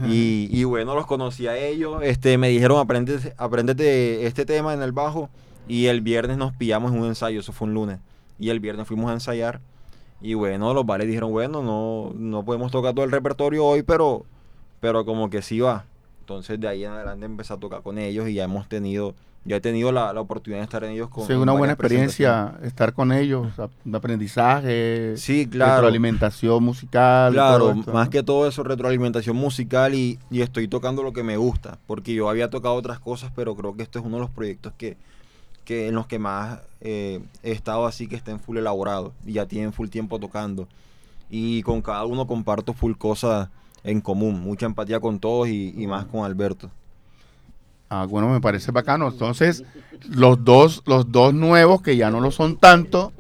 [0.07, 2.01] Y, y bueno, los conocí a ellos.
[2.01, 5.29] Este, me dijeron, apréndete, este tema en el bajo.
[5.67, 7.99] Y el viernes nos pillamos en un ensayo, eso fue un lunes.
[8.39, 9.61] Y el viernes fuimos a ensayar.
[10.21, 14.25] Y bueno, los bares dijeron, bueno, no, no podemos tocar todo el repertorio hoy, pero,
[14.79, 15.85] pero como que sí va.
[16.25, 19.13] Entonces de ahí en adelante empecé a tocar con ellos y ya hemos tenido,
[19.45, 22.55] ya he tenido la, la oportunidad de estar en ellos con Sí, una buena experiencia
[22.63, 23.49] estar con ellos,
[23.85, 25.75] un aprendizaje, Sí, claro.
[25.75, 27.31] retroalimentación musical.
[27.33, 31.77] Claro, más que todo eso, retroalimentación musical y, y estoy tocando lo que me gusta,
[31.85, 34.73] porque yo había tocado otras cosas, pero creo que este es uno de los proyectos
[34.79, 34.97] que,
[35.63, 39.45] que en los que más eh, he estado así que estén full elaborados y ya
[39.45, 40.67] tienen full tiempo tocando.
[41.29, 43.49] Y con cada uno comparto full cosas
[43.85, 46.69] en común, mucha empatía con todos y, y más con Alberto.
[47.89, 49.07] Ah, bueno, me parece bacano.
[49.07, 49.63] Entonces,
[50.09, 53.13] los dos, los dos nuevos, que ya no lo son tanto,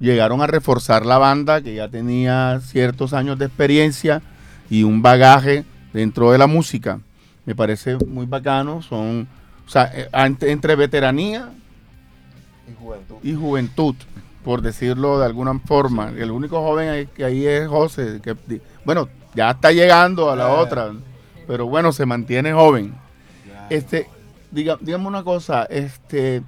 [0.00, 4.22] llegaron a reforzar la banda, que ya tenía ciertos años de experiencia
[4.70, 7.00] y un bagaje dentro de la música.
[7.44, 8.82] Me parece muy bacano.
[8.82, 9.28] Son,
[9.66, 11.50] o sea, eh, entre veteranía
[13.22, 13.94] y juventud,
[14.42, 16.10] por decirlo de alguna forma.
[16.16, 18.36] El único joven que ahí es José, que
[18.84, 19.08] bueno,
[19.38, 20.92] ya está llegando a la otra,
[21.46, 22.92] pero bueno, se mantiene joven.
[23.70, 24.08] Este,
[24.50, 26.42] diga, dígame una cosa, este,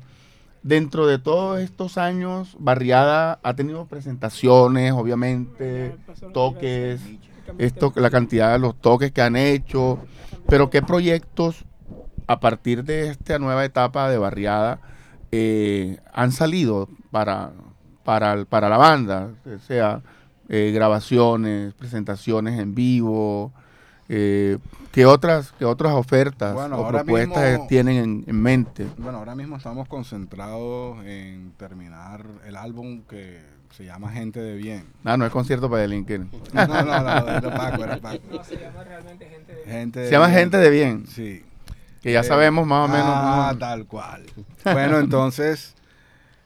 [0.64, 5.94] dentro de todos estos años, Barriada ha tenido presentaciones, obviamente,
[6.34, 7.00] toques,
[7.58, 10.00] esto, la cantidad de los toques que han hecho,
[10.48, 11.64] pero qué proyectos
[12.26, 14.80] a partir de esta nueva etapa de Barriada
[15.30, 17.52] eh, han salido para,
[18.02, 20.02] para, para la banda, o sea,
[20.52, 23.52] eh, grabaciones, presentaciones en vivo,
[24.08, 24.58] eh,
[24.90, 28.86] ¿qué otras, qué otras ofertas Bueno, o propuestas mismo- tienen en, en mente?
[28.98, 33.40] Bueno, ahora mismo estamos concentrados en terminar el álbum que
[33.76, 34.84] se llama Gente de Bien.
[35.04, 36.26] Ah, no es concierto para delinquir.
[36.52, 38.18] No, no, no, era Paco, era Paco.
[38.32, 39.64] No, se llama realmente gente de...
[39.64, 40.38] Gente Se llama Bien.
[40.40, 41.44] Gente de Bien, Sí.
[42.02, 43.06] que ya Eh, sabemos más o menos.
[43.08, 43.58] Ah, ¿no?
[43.58, 44.24] tal cual.
[44.64, 45.76] Bueno, entonces,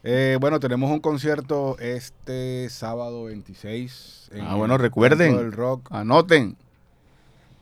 [0.05, 4.31] eh, bueno, tenemos un concierto este sábado 26.
[4.33, 5.37] en Ah, bueno, el recuerden.
[5.37, 5.88] Del Rock.
[5.90, 6.57] Anoten,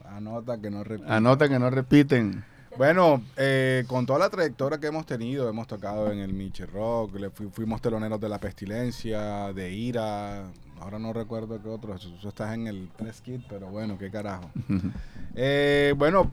[0.05, 1.17] Anota que no repita.
[1.17, 2.45] anoten que no repiten.
[2.77, 7.15] Bueno, eh, con toda la trayectoria que hemos tenido, hemos tocado en el Miche Rock,
[7.17, 10.45] le fui- fuimos teloneros de La Pestilencia, de Ira,
[10.81, 14.11] ahora no recuerdo qué otro, eso, eso está en el press kit, pero bueno, qué
[14.11, 14.51] carajo.
[15.35, 16.31] Eh, bueno,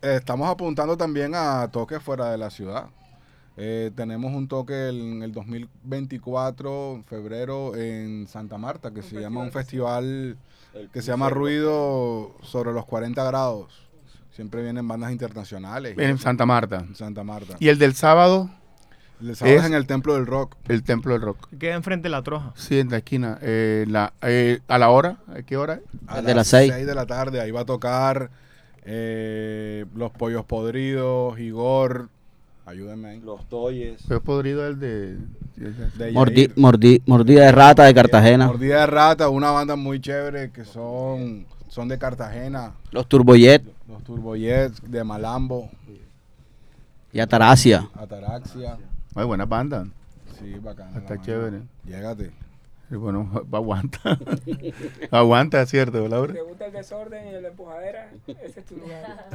[0.00, 2.84] estamos apuntando también a toques fuera de la ciudad.
[3.60, 9.40] Eh, tenemos un toque en el 2024, en febrero, en Santa Marta, que se llama
[9.42, 10.36] un festival
[10.92, 13.72] que se llama Ruido sobre los 40 grados.
[14.30, 15.96] Siempre vienen bandas internacionales.
[15.98, 16.76] En Santa Marta.
[16.86, 17.56] En Santa Marta.
[17.58, 18.48] Y el del sábado,
[19.20, 20.54] El sábado es es- en el Templo del Rock.
[20.68, 21.48] el Templo del Rock.
[21.58, 22.52] Queda enfrente de la troja.
[22.54, 23.38] Sí, en la esquina.
[23.42, 25.16] Eh, la, eh, ¿A la hora?
[25.36, 25.80] ¿A qué hora?
[26.06, 26.72] A De las seis.
[26.86, 27.40] de la tarde.
[27.40, 28.30] Ahí va a tocar
[28.84, 32.08] eh, Los Pollos Podridos, Igor.
[32.68, 33.20] Ayúdenme ahí.
[33.20, 34.02] Los Toyes.
[34.06, 35.16] Fue podrido el de...
[35.56, 38.46] De Mordi- mordi- mordida de rata de Cartagena.
[38.46, 42.74] Mordida de Rata, una banda muy chévere que son, son de Cartagena.
[42.92, 45.68] Los Turbojet Los Turboyets de Malambo,
[47.12, 47.88] y Ataraxia.
[47.94, 48.76] Ataraxia.
[49.14, 49.86] Muy buena banda.
[50.38, 50.96] Sí, bacana.
[50.98, 51.62] Está chévere.
[51.86, 52.30] Llégate.
[52.90, 54.18] Y Bueno, aguanta.
[55.10, 56.32] aguanta, ¿cierto, Laura?
[56.34, 58.10] ¿Te gusta el desorden y la empujadera?
[58.26, 59.26] Ese es tu lugar.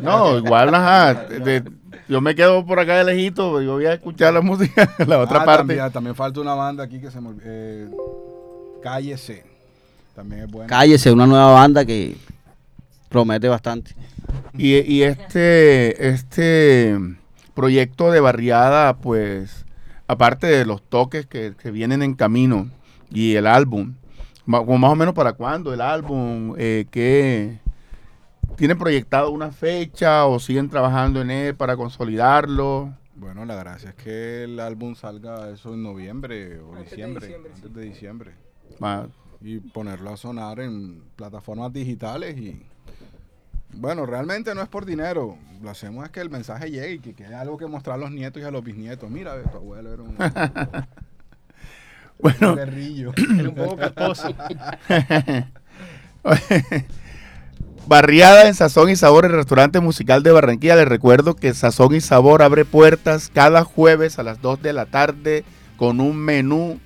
[0.02, 1.14] No, igual, ajá.
[1.14, 1.64] de-
[2.08, 5.42] yo me quedo por acá de lejito, yo voy a escuchar la música, la otra
[5.42, 5.74] Ah, parte.
[5.74, 7.42] También, también falta una banda aquí que se me olvidó.
[7.46, 7.88] Eh,
[8.82, 9.44] Calle C.
[10.14, 10.66] También es buena.
[10.68, 12.16] Cállese, una nueva banda que
[13.08, 13.94] promete bastante.
[14.54, 16.98] Y, y este, este
[17.54, 19.64] proyecto de barriada, pues,
[20.08, 22.70] aparte de los toques que, que vienen en camino
[23.10, 23.94] y el álbum,
[24.46, 27.58] como más o menos para cuándo el álbum, eh, ¿qué-
[28.56, 32.92] ¿tienen proyectado una fecha o siguen trabajando en él para consolidarlo?
[33.16, 37.26] Bueno, la gracia es que el álbum salga eso en noviembre o Antes de diciembre.
[37.26, 37.34] sí.
[37.54, 38.30] antes de diciembre.
[39.42, 42.62] Y ponerlo a sonar en plataformas digitales y...
[43.72, 45.36] Bueno, realmente no es por dinero.
[45.62, 48.10] Lo hacemos es que el mensaje llegue y que quede algo que mostrar a los
[48.10, 49.08] nietos y a los bisnietos.
[49.10, 50.16] Mira, tu abuelo era un,
[52.22, 53.12] Bueno, berrillo.
[53.38, 54.34] Era un poco casposo.
[57.86, 60.76] Barriada en Sazón y Sabor, el restaurante musical de Barranquilla.
[60.76, 64.86] Les recuerdo que Sazón y Sabor abre puertas cada jueves a las 2 de la
[64.86, 65.44] tarde
[65.76, 66.78] con un menú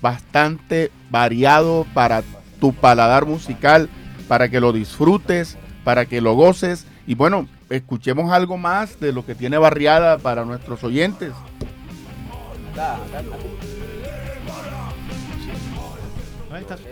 [0.00, 2.22] bastante variado para
[2.60, 3.88] tu paladar musical,
[4.28, 6.86] para que lo disfrutes, para que lo goces.
[7.06, 11.32] Y bueno, escuchemos algo más de lo que tiene Barriada para nuestros oyentes.
[16.62, 16.91] Ahí está.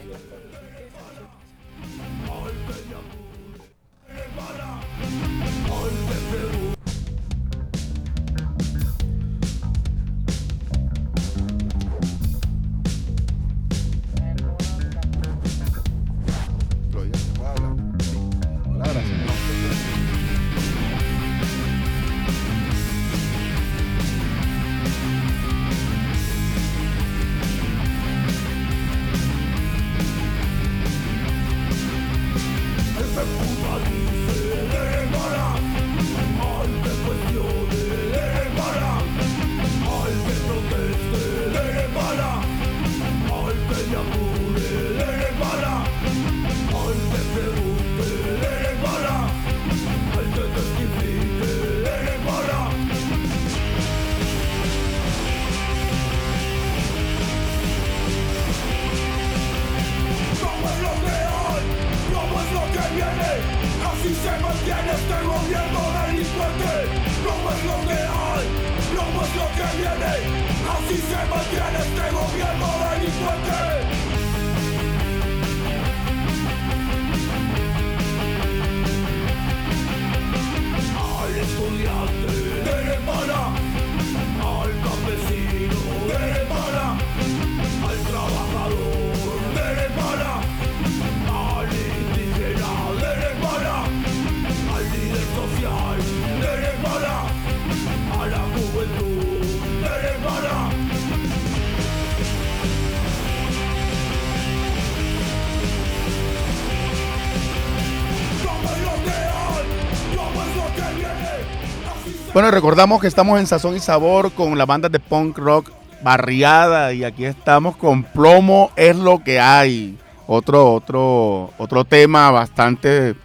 [112.33, 116.93] Bueno, recordamos que estamos en Sazón y Sabor con la banda de punk rock Barriada
[116.93, 119.99] y aquí estamos con Plomo es lo que hay.
[120.29, 123.17] Otro otro otro tema bastante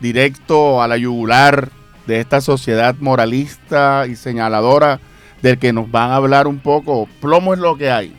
[0.00, 1.70] directo a la yugular
[2.08, 4.98] de esta sociedad moralista y señaladora
[5.40, 7.08] del que nos van a hablar un poco.
[7.20, 8.12] Plomo es lo que hay.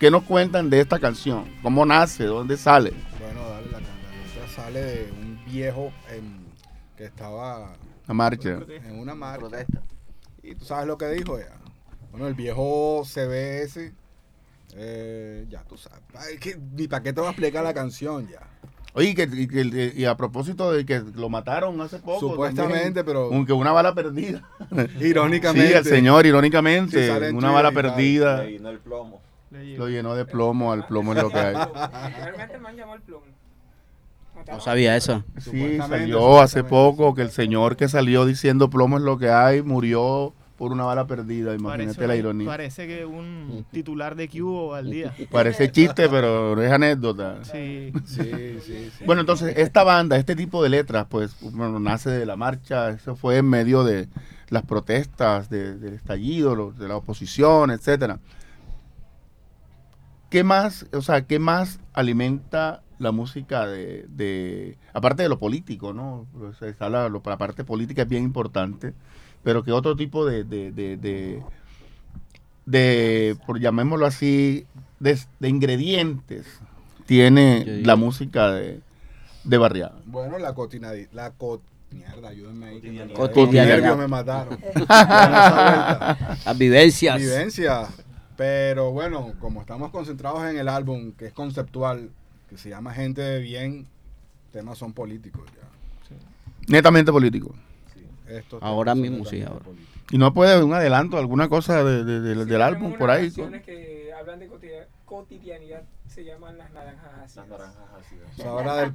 [0.00, 1.44] ¿Qué nos cuentan de esta canción?
[1.62, 2.24] ¿Cómo nace?
[2.24, 2.92] ¿Dónde sale?
[3.20, 6.38] Bueno, dale, la, letra sale de un viejo em,
[6.96, 7.74] que estaba
[8.06, 8.58] La marcha.
[8.68, 9.64] en una marcha.
[10.42, 11.56] Y tú sabes lo que dijo ya.
[12.10, 13.92] Bueno, el viejo CBS,
[14.74, 16.00] eh, ya tú sabes.
[16.14, 18.40] Ay, que, ni para qué te voy a explicar la canción ya.
[18.94, 22.20] Oye, y que, y que- y a propósito de que lo mataron hace poco.
[22.20, 24.42] Supuestamente, también, pero Aunque una bala perdida.
[25.00, 25.68] irónicamente.
[25.68, 28.42] Sí, el señor, irónicamente, una bala perdida.
[28.42, 29.22] Le vino el plomo.
[29.50, 31.54] Lo llenó de plomo, al plomo es lo que hay.
[31.54, 33.24] Realmente me han llamado el plomo.
[34.50, 35.24] No sabía eso.
[35.38, 39.62] Sí, salió hace poco que el señor que salió diciendo plomo es lo que hay
[39.62, 41.54] murió por una bala perdida.
[41.54, 42.46] Imagínate Parece, la ironía.
[42.46, 45.12] parece que un titular de Cubo al día.
[45.30, 47.42] Parece chiste, pero no es anécdota.
[47.44, 47.92] Sí.
[48.04, 48.22] Sí,
[48.64, 49.04] sí, sí.
[49.04, 53.16] Bueno, entonces, esta banda, este tipo de letras, pues, bueno, nace de la marcha, eso
[53.16, 54.08] fue en medio de
[54.50, 58.20] las protestas, de- del estallido, de la oposición, etcétera.
[60.30, 65.92] ¿Qué más, o sea, qué más alimenta la música de, de- aparte de lo político,
[65.92, 66.26] ¿no?
[66.40, 68.94] O sea, está la, lo- la parte política es bien importante,
[69.42, 71.42] pero que otro tipo de, de, de, de-
[72.64, 74.66] de, por llamémoslo así,
[75.00, 76.46] de, de ingredientes
[77.06, 78.80] tiene la música de,
[79.44, 79.96] de barriada?
[80.06, 82.80] Bueno, la cotinadi- la co- Mierda, ayúdenme ahí.
[82.80, 83.98] que Cotidianidad.
[83.98, 84.58] me mataron.
[86.46, 87.18] Las vivencias.
[87.18, 87.86] Vivencia.
[88.36, 92.08] Pero bueno, como estamos concentrados en el álbum, que es conceptual,
[92.52, 93.86] que se llama Gente de Bien,
[94.52, 95.68] temas son políticos ya.
[96.68, 97.54] Netamente político.
[98.28, 99.60] Estos Ahora mismo sí, ahora.
[99.64, 99.92] políticos.
[100.10, 103.24] Y no puede un adelanto, alguna cosa de- de- de- Sí, del álbum por ahí.
[103.26, 107.60] canciones que hablan de cotidia- cotidianidad, se llaman Las Naranjas Ácidas.
[108.32, 108.92] O sea, ahora del-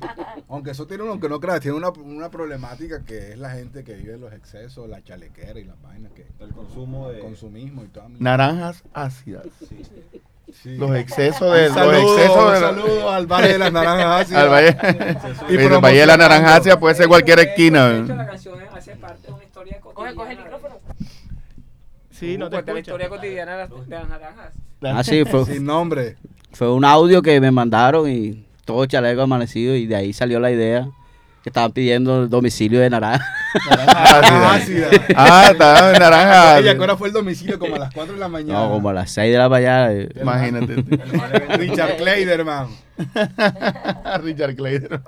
[0.47, 3.83] aunque eso tiene uno, aunque no creas, tiene una, una problemática que es la gente
[3.83, 7.17] que vive los excesos, la chalequera y las vainas que El consumo de...
[7.17, 8.09] el consumismo y toda.
[8.19, 9.45] Naranjas ácidas.
[9.67, 9.81] Sí.
[10.63, 14.43] Los excesos de Un los saludo, excesos de saludo al Valle de las Naranjas Ácidas.
[14.43, 14.77] al valle,
[15.49, 17.89] Y el valle de la naranja ácida puede ser cualquier De hecho, esquina.
[17.89, 19.93] la canción hace parte de una historia cotidiana.
[19.93, 20.75] Coge, coge el micrófono.
[22.11, 24.53] Sí, no te Cuenta la historia cotidiana de las, de las naranjas.
[24.81, 26.15] Ah, sí, fue, Sin nombre.
[26.53, 30.51] fue un audio que me mandaron y todo chaleco amanecido y de ahí salió la
[30.51, 30.87] idea
[31.47, 33.25] que estaban pidiendo el domicilio de naranja.
[33.69, 34.51] Naranjas Ácida.
[34.51, 34.89] ácidas.
[35.15, 36.59] Ah, está en naranja.
[36.59, 37.57] Ella, ¿qué hora fue el domicilio?
[37.57, 38.59] Como a las 4 de la mañana.
[38.59, 39.93] No, como a las 6 de la mañana.
[40.21, 40.75] Imagínate.
[41.57, 42.67] Richard Kleiderman.
[44.23, 44.99] Richard Clayder.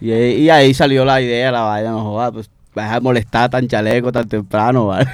[0.00, 3.66] Y, y ahí salió la idea, la vaina, no jodas, pues vas a molestar tan
[3.66, 5.08] chaleco tan temprano, ¿vale?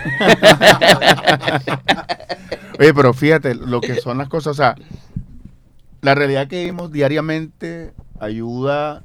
[2.78, 4.50] Oye, pero fíjate lo que son las cosas.
[4.50, 4.74] O sea,
[6.02, 9.02] la realidad que vivimos diariamente ayuda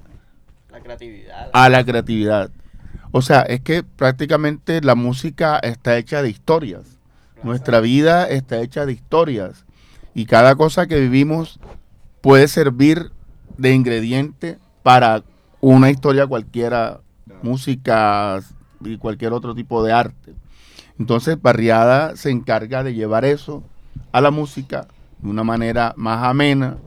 [0.76, 1.50] La creatividad.
[1.54, 2.52] a la creatividad.
[3.12, 7.00] O sea, es que prácticamente la música está hecha de historias.
[7.44, 9.66] Nuestra vida está hecha de historias.
[10.14, 11.62] Y cada cosa que vivimos
[12.20, 13.12] puede servir
[13.58, 15.24] de ingrediente para
[15.62, 17.00] una historia cualquiera,
[17.42, 18.42] música
[18.82, 20.34] y cualquier otro tipo de arte.
[21.00, 23.64] Entonces, Barriada se encarga de llevar eso
[24.12, 24.88] a la música
[25.20, 26.78] de una manera más amena,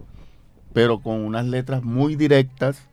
[0.75, 2.88] pero con unas letras muy directas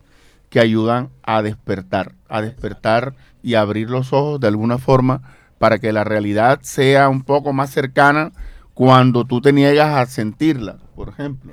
[0.56, 5.22] que ayudan a despertar, a despertar y abrir los ojos de alguna forma
[5.58, 8.32] para que la realidad sea un poco más cercana
[8.74, 11.52] cuando tú te niegas a sentirla, por ejemplo.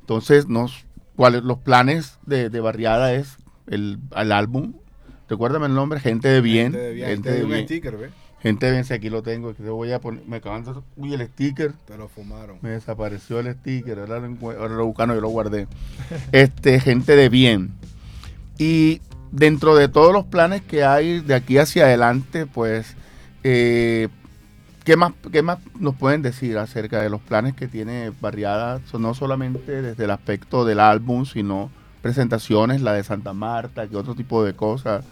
[0.00, 3.36] Entonces, nos, ¿cuáles los planes de, de Barriada es
[3.68, 4.72] el, el álbum?
[5.28, 6.72] Recuérdame el nombre, Gente de Bien.
[6.72, 7.08] Gente de bien.
[7.10, 7.64] Gente Te de un Bien.
[7.66, 8.10] sticker, ¿ves?
[8.40, 10.72] Gente de Bien, si aquí lo tengo, que te voy a poner, me acaban de,
[10.96, 11.72] uy, el sticker.
[11.86, 12.58] Te lo fumaron.
[12.62, 15.68] Me desapareció el sticker, ahora lo, ahora lo buscando, yo lo guardé.
[16.32, 17.77] Este, gente de bien.
[18.58, 19.00] Y
[19.30, 22.96] dentro de todos los planes que hay de aquí hacia adelante, pues,
[23.44, 24.08] eh,
[24.84, 28.80] ¿qué, más, ¿qué más nos pueden decir acerca de los planes que tiene Barriada?
[28.98, 31.70] No solamente desde el aspecto del álbum, sino
[32.02, 35.04] presentaciones, la de Santa Marta, que otro tipo de cosas,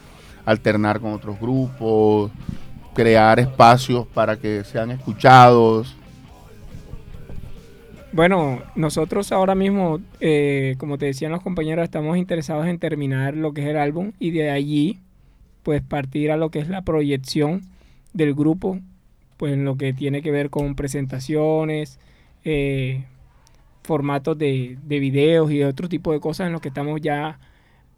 [0.45, 2.31] alternar con otros grupos,
[2.95, 5.96] crear espacios para que sean escuchados.
[8.17, 13.53] Bueno, nosotros ahora mismo, eh, como te decían los compañeros, estamos interesados en terminar lo
[13.53, 15.01] que es el álbum y de allí,
[15.63, 17.61] pues partir a lo que es la proyección
[18.15, 18.81] del grupo,
[19.37, 21.99] pues en lo que tiene que ver con presentaciones,
[22.43, 23.05] eh,
[23.83, 27.39] formatos de, de videos y otro tipo de cosas en los que estamos ya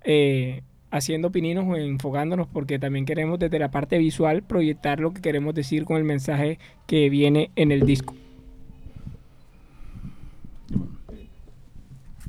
[0.02, 5.22] eh, haciendo pininos o enfocándonos porque también queremos desde la parte visual proyectar lo que
[5.22, 6.58] queremos decir con el mensaje
[6.88, 8.16] que viene en el disco.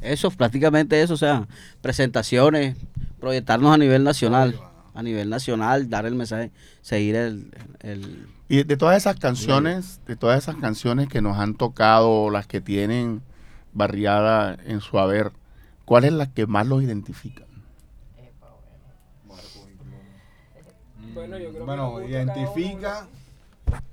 [0.01, 1.47] Eso, prácticamente eso, o sea,
[1.81, 2.77] presentaciones,
[3.19, 4.57] proyectarnos a nivel nacional,
[4.93, 10.15] a nivel nacional, dar el mensaje, seguir el, el- Y de todas esas canciones, de
[10.15, 13.21] todas esas canciones que nos han tocado, las que tienen
[13.73, 15.31] barriada en su haber,
[15.85, 17.43] ¿cuál es la que más los identifica?
[21.13, 23.07] Bueno, yo creo que Bueno, identifica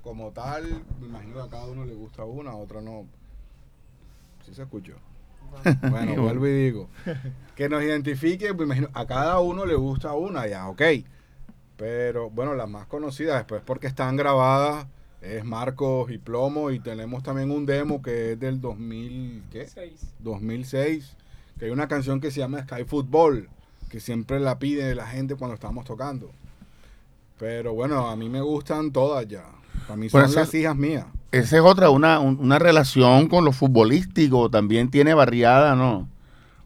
[0.01, 0.63] como tal,
[1.01, 3.05] me imagino que a cada uno le gusta una, a otra no.
[4.45, 4.93] ¿Sí se escuchó?
[5.89, 6.89] Bueno, vuelvo y digo.
[7.55, 10.81] Que nos identifique, imagino, a cada uno le gusta una, ya, ok.
[11.75, 14.87] Pero bueno, las más conocidas después porque están grabadas
[15.21, 19.67] es Marcos y Plomo y tenemos también un demo que es del 2000, ¿qué?
[19.67, 20.13] Seis.
[20.19, 21.15] 2006,
[21.59, 23.49] que hay una canción que se llama Sky Football,
[23.89, 26.31] que siempre la pide la gente cuando estamos tocando.
[27.37, 29.45] Pero bueno, a mí me gustan todas ya.
[29.87, 31.05] Para mí son Bueno, las hijas mías.
[31.31, 36.07] Esa es otra, una, un- una relación con lo futbolístico, también tiene barriada, ¿no?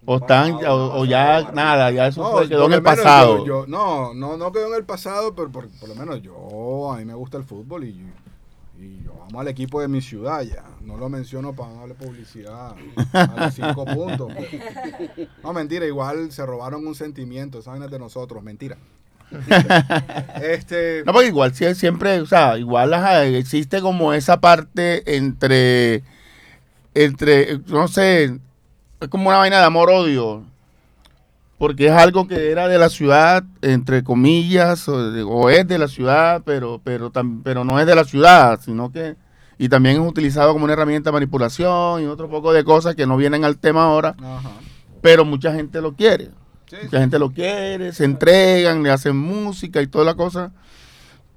[0.06, 3.38] O, están, o, o ya nada, ya eso fue- quedó en el pasado.
[3.40, 6.92] yo- yo- no, no, no quedó en el pasado, pero por, por lo menos yo,
[6.92, 8.08] a mí me gusta el fútbol y,
[8.80, 10.64] y yo amo al equipo de mi ciudad ya.
[10.82, 12.74] No lo menciono para darle publicidad
[13.14, 14.32] a los cinco puntos.
[14.36, 15.28] pues.
[15.44, 18.78] No, mentira, igual se robaron un sentimiento, esa vaina es de nosotros, mentira.
[20.42, 26.04] este, No, porque igual sie- siempre, o sea, igual ajá, existe como esa parte entre
[26.94, 28.38] entre, no sé,
[29.00, 30.44] es como una vaina de amor-odio.
[31.58, 36.42] Porque es algo que era de la ciudad, entre comillas, o, es de la ciudad,
[36.44, 39.16] pero, pero, tam- pero no es de la ciudad, sino que...
[39.60, 43.06] Y también es utilizado como una herramienta de manipulación y otro poco de cosas que
[43.06, 44.50] no vienen al tema ahora, Ajá.
[45.02, 46.30] pero mucha gente lo quiere.
[46.72, 50.54] Sí, Mucha gente lo quiere, se entregan, le hacen música y toda la cosa.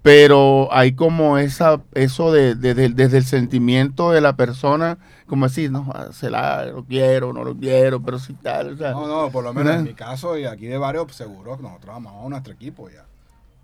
[0.02, 5.48] Pero hay como esa, eso de, de- de- desde el sentimiento de la persona, como
[5.48, 8.74] decir, no, ah, se la, lo quiero, no lo quiero, pero sí tal.
[8.74, 9.90] O sea, No, no, por lo menos en ¿verdad?
[9.90, 13.06] mi caso y aquí de varios, seguro que nosotros amamos a nuestro equipo ya.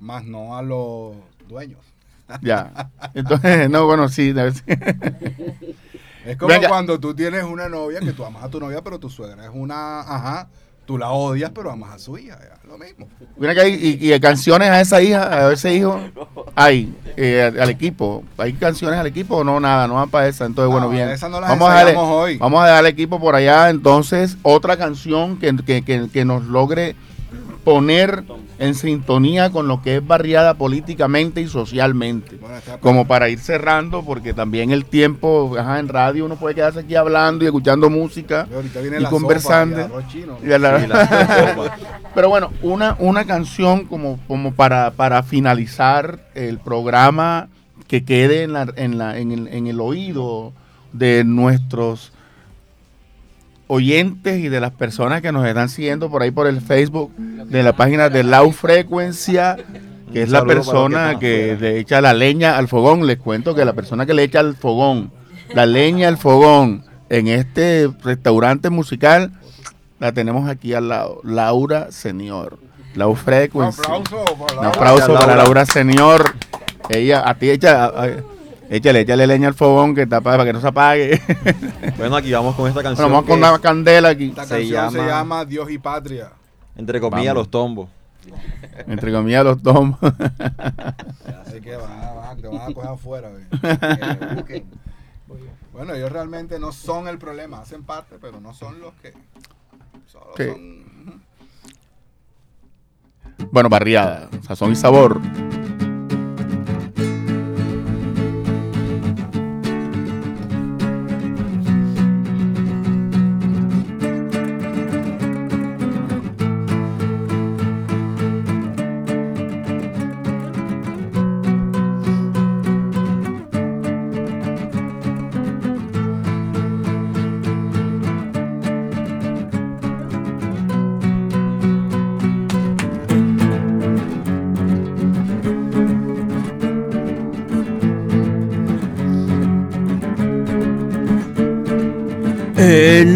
[0.01, 1.15] Más no a los
[1.49, 1.79] dueños.
[2.43, 2.91] Ya.
[3.15, 4.35] Entonces, no, bueno, sí.
[6.27, 6.69] Es como Venga.
[6.69, 9.51] cuando tú tienes una novia que tú amas a tu novia, pero tu suegra es
[9.53, 10.49] una, ajá,
[10.91, 13.07] tú la odias, pero amas a su hija, ya, lo mismo.
[13.37, 16.01] Mira que hay y, y canciones a esa hija, a ese hijo,
[16.57, 18.25] hay eh, al, equipo.
[18.37, 19.61] ¿Hay canciones al equipo o no?
[19.61, 20.47] Nada, no van para esa.
[20.47, 21.09] Entonces, bueno, No, bien.
[21.11, 22.39] esas no las vamos, a darle, hoy.
[22.39, 23.71] vamos a darle al equipo por allá.
[23.71, 26.97] Entonces, otra canción que, que, que, que nos logre
[27.65, 28.25] poner
[28.59, 32.39] en sintonía con lo que es barriada políticamente y socialmente.
[32.81, 36.95] Como para ir cerrando, porque también el tiempo, ajá, en radio uno puede quedarse aquí
[36.95, 38.47] hablando y escuchando música.
[38.99, 39.89] y conversando.
[42.15, 47.49] Pero bueno, una, una canción como, como para, para finalizar el programa
[47.87, 50.53] que quede en, la, en, la, en, el, en el oído
[50.93, 52.13] de nuestros
[53.71, 57.63] oyentes y de las personas que nos están siguiendo por ahí por el Facebook de
[57.63, 59.57] la página de Lau Frecuencia,
[60.13, 63.07] que Un es la para que persona que le echa la leña al fogón.
[63.07, 65.13] Les cuento que la persona que le echa al fogón,
[65.55, 69.31] la leña al fogón en este restaurante musical,
[70.01, 72.59] la tenemos aquí al lado, Laura Senior.
[72.97, 73.83] Lau Un Frequency.
[73.83, 75.21] aplauso por Un la aplauso Laura.
[75.21, 76.35] para Laura Senior.
[76.89, 78.09] Ella, a ti echa, a- a-
[78.77, 81.21] échale, échale leña al fogón que está para, para que no se apague.
[81.99, 83.11] Bueno, aquí vamos con esta Bueno, canción.
[83.13, 84.31] vamos con una candela aquí.
[84.31, 86.31] Esta Se canción se llama- Dios y Patria.
[86.77, 87.43] Entre comillas, Vamos.
[87.47, 87.89] los tombos.
[88.87, 89.99] Entre comillas, los tomos.
[91.47, 93.31] Así que van, a- van a- te van a coger afuera.
[95.73, 99.13] Bueno, ellos realmente no son el problema, hacen parte, pero no son los que.
[100.07, 100.45] Solo Sí.
[100.47, 101.23] son.
[103.53, 105.21] bueno, barriada, sazón y sabor.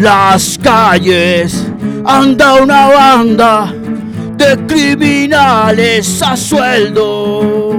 [0.05, 1.67] Las calles
[2.05, 3.73] anda una banda
[4.37, 7.75] de criminales a sueldo.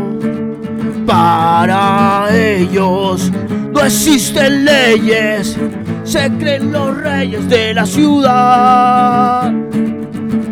[1.06, 3.30] Para ellos
[3.72, 5.56] no existen leyes,
[6.02, 9.52] se creen los reyes de la ciudad.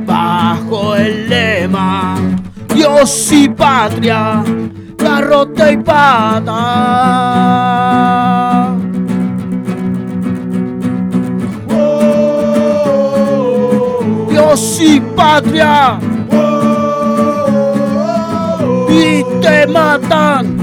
[0.06, 2.14] Bajo el lema
[2.72, 4.44] Dios y patria,
[4.96, 6.54] garrote y pata.
[14.56, 15.98] Y patria.
[18.88, 20.56] Y te matan.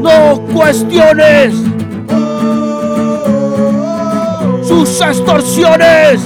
[0.00, 1.54] No cuestiones
[4.62, 6.20] sus extorsiones.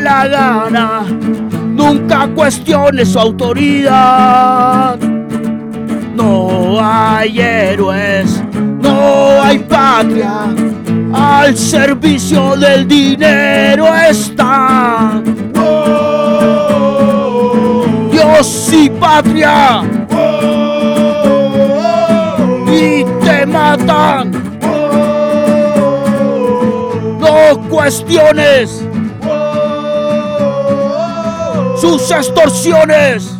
[0.00, 4.98] La gana, nunca cuestiones su autoridad.
[6.14, 10.46] No hay héroes, no hay patria,
[11.12, 15.22] al servicio del dinero están.
[18.10, 19.82] Dios y patria.
[22.66, 24.32] Y te matan.
[27.20, 28.87] No cuestiones
[31.80, 33.34] sus extorsiones.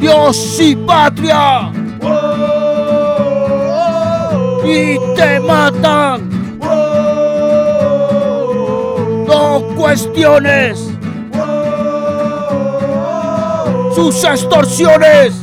[0.00, 1.72] Dios y patria.
[2.02, 2.30] Oh, oh,
[4.32, 6.39] oh, y te matan.
[9.60, 10.78] No cuestiones
[13.94, 15.34] sus extorsiones.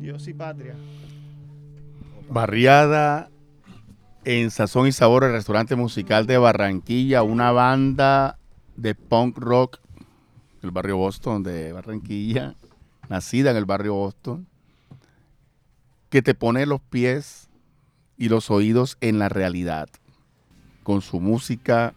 [0.00, 0.74] Dios y patria.
[2.28, 3.28] Barriada
[4.24, 8.38] en Sazón y Sabor, el restaurante musical de Barranquilla, una banda
[8.76, 9.80] de punk rock
[10.62, 12.54] del barrio Boston de Barranquilla,
[13.08, 14.46] nacida en el barrio Boston,
[16.08, 17.50] que te pone los pies
[18.16, 19.90] y los oídos en la realidad,
[20.82, 21.92] con su música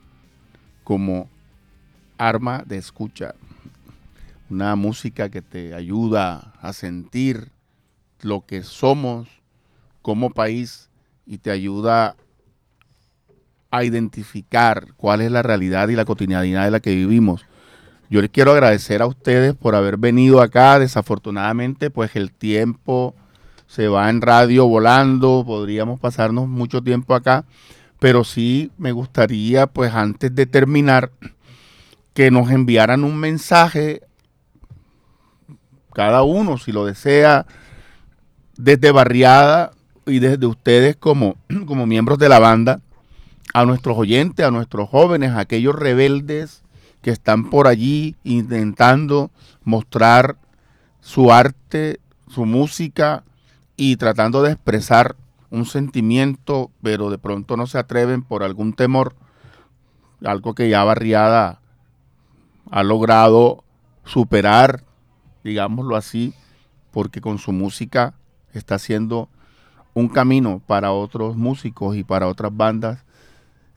[0.83, 1.29] como
[2.17, 3.35] arma de escucha.
[4.49, 7.51] Una música que te ayuda a sentir
[8.21, 9.29] lo que somos
[10.01, 10.86] como país
[11.27, 12.15] y te ayuda
[13.69, 17.45] a identificar cuál es la realidad y la cotidianidad de la que vivimos.
[18.09, 20.79] Yo les quiero agradecer a ustedes por haber venido acá.
[20.79, 23.13] Desafortunadamente, pues el tiempo
[23.67, 27.43] se va en radio volando, podríamos pasarnos mucho tiempo acá,
[27.99, 31.11] pero sí me gustaría, pues antes de terminar,
[32.13, 34.01] que nos enviaran un mensaje,
[35.93, 37.45] cada uno, si lo desea,
[38.55, 39.73] desde Barriada
[40.07, 41.35] y desde ustedes como,
[41.67, 42.81] como miembros de la banda,
[43.53, 46.63] a nuestros oyentes, a nuestros jóvenes, a aquellos rebeldes
[47.01, 49.31] que están por allí intentando
[49.63, 50.37] mostrar
[51.01, 53.23] su arte, su música
[53.77, 55.15] y tratando de expresar
[55.49, 59.15] un sentimiento, pero de pronto no se atreven por algún temor,
[60.25, 61.61] algo que ya Barriada
[62.69, 63.63] ha logrado
[64.03, 64.83] superar,
[65.43, 66.33] digámoslo así,
[66.91, 68.15] porque con su música
[68.53, 69.29] está haciendo
[69.97, 73.03] un camino para otros músicos y para otras bandas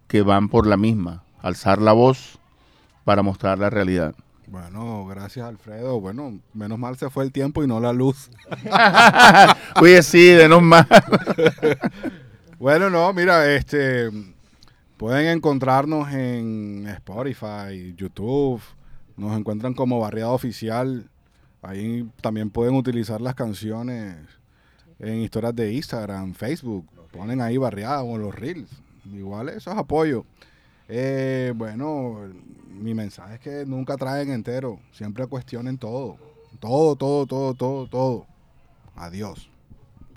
[0.07, 2.39] que van por la misma, alzar la voz
[3.05, 4.14] para mostrar la realidad.
[4.47, 5.99] Bueno, gracias Alfredo.
[5.99, 8.29] Bueno, menos mal se fue el tiempo y no la luz.
[9.81, 10.87] Oye, sí, denos más.
[12.59, 14.11] Bueno, no, mira, este
[14.99, 18.61] pueden encontrarnos en Spotify, YouTube,
[19.16, 21.09] nos encuentran como Barriada Oficial.
[21.62, 24.18] Ahí también pueden utilizar las canciones
[25.01, 26.86] en historias de Instagram, Facebook.
[27.12, 28.70] Ponen ahí Barriada o los Reels.
[29.12, 30.24] Igual eso es apoyo.
[30.88, 32.18] Eh, bueno,
[32.68, 34.78] mi mensaje es que nunca traen entero.
[34.92, 36.16] Siempre cuestionen todo.
[36.61, 38.26] Todo, todo, todo, todo, todo.
[38.94, 39.48] Adiós.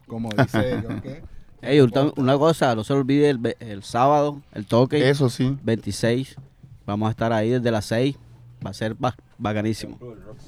[0.07, 1.23] Como dice ¿qué?
[1.61, 1.79] Ey,
[2.17, 5.57] una cosa, no se olvide el, el sábado, el toque, Eso sí.
[5.63, 6.35] 26.
[6.85, 8.17] Vamos a estar ahí desde las 6.
[8.65, 9.97] Va a ser ba- bacanísimo.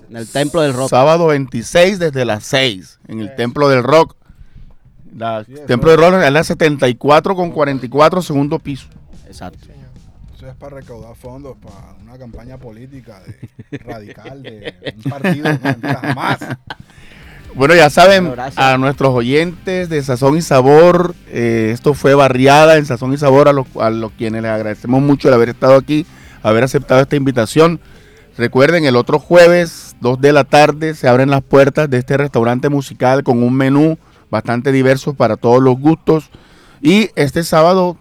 [0.09, 0.89] En el templo del rock.
[0.89, 4.15] Sábado 26 desde las 6 en el Templo del Rock.
[5.15, 8.87] La Sí, Templo del Rock es la 74 con 44 segundo piso.
[9.25, 9.67] Exacto.
[10.35, 16.39] Eso es para recaudar fondos para una campaña política de radical de un partido jamás.
[17.53, 22.75] Bueno, ya saben, Bueno, a nuestros oyentes de Sazón y Sabor, eh, esto fue barriada
[22.75, 25.75] en Sazón y Sabor, a los, a los quienes les agradecemos mucho el haber estado
[25.75, 26.05] aquí,
[26.43, 27.79] haber aceptado esta invitación.
[28.37, 32.67] Recuerden, el otro jueves, 2 de la tarde, se abren las puertas de este restaurante
[32.67, 33.97] musical con un menú
[34.35, 36.29] bastante diverso para todos los gustos.
[36.81, 37.97] Y este sábado,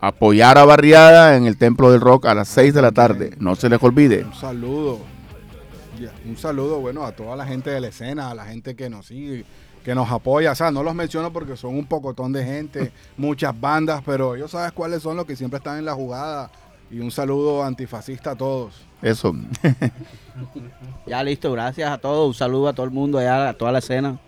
[0.00, 3.34] apoyar a Barriada en el Templo del Rock a las 6 de la tarde.
[3.38, 4.24] No se les olvide.
[4.24, 4.98] Un saludo.
[6.26, 9.06] Un saludo, bueno, a toda la gente de la escena, a la gente que nos
[9.06, 9.44] sigue,
[9.84, 10.52] que nos apoya.
[10.52, 14.50] O sea, no los menciono porque son un pocotón de gente, muchas bandas, pero ellos
[14.50, 16.50] sabes cuáles son los que siempre están en la jugada.
[16.90, 18.74] Y un saludo antifascista a todos.
[19.02, 19.32] Eso.
[21.06, 22.26] Ya listo, gracias a todos.
[22.28, 24.18] Un saludo a todo el mundo allá, a toda la escena.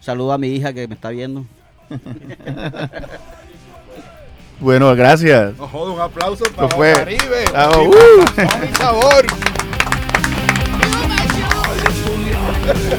[0.00, 1.44] Saludo a mi hija que me está viendo.
[4.60, 5.56] bueno, gracias.
[5.56, 6.92] No joda, un aplauso para fue.
[6.92, 7.44] Caribe.
[7.54, 7.94] Ah, uh.
[8.64, 9.26] y sabor.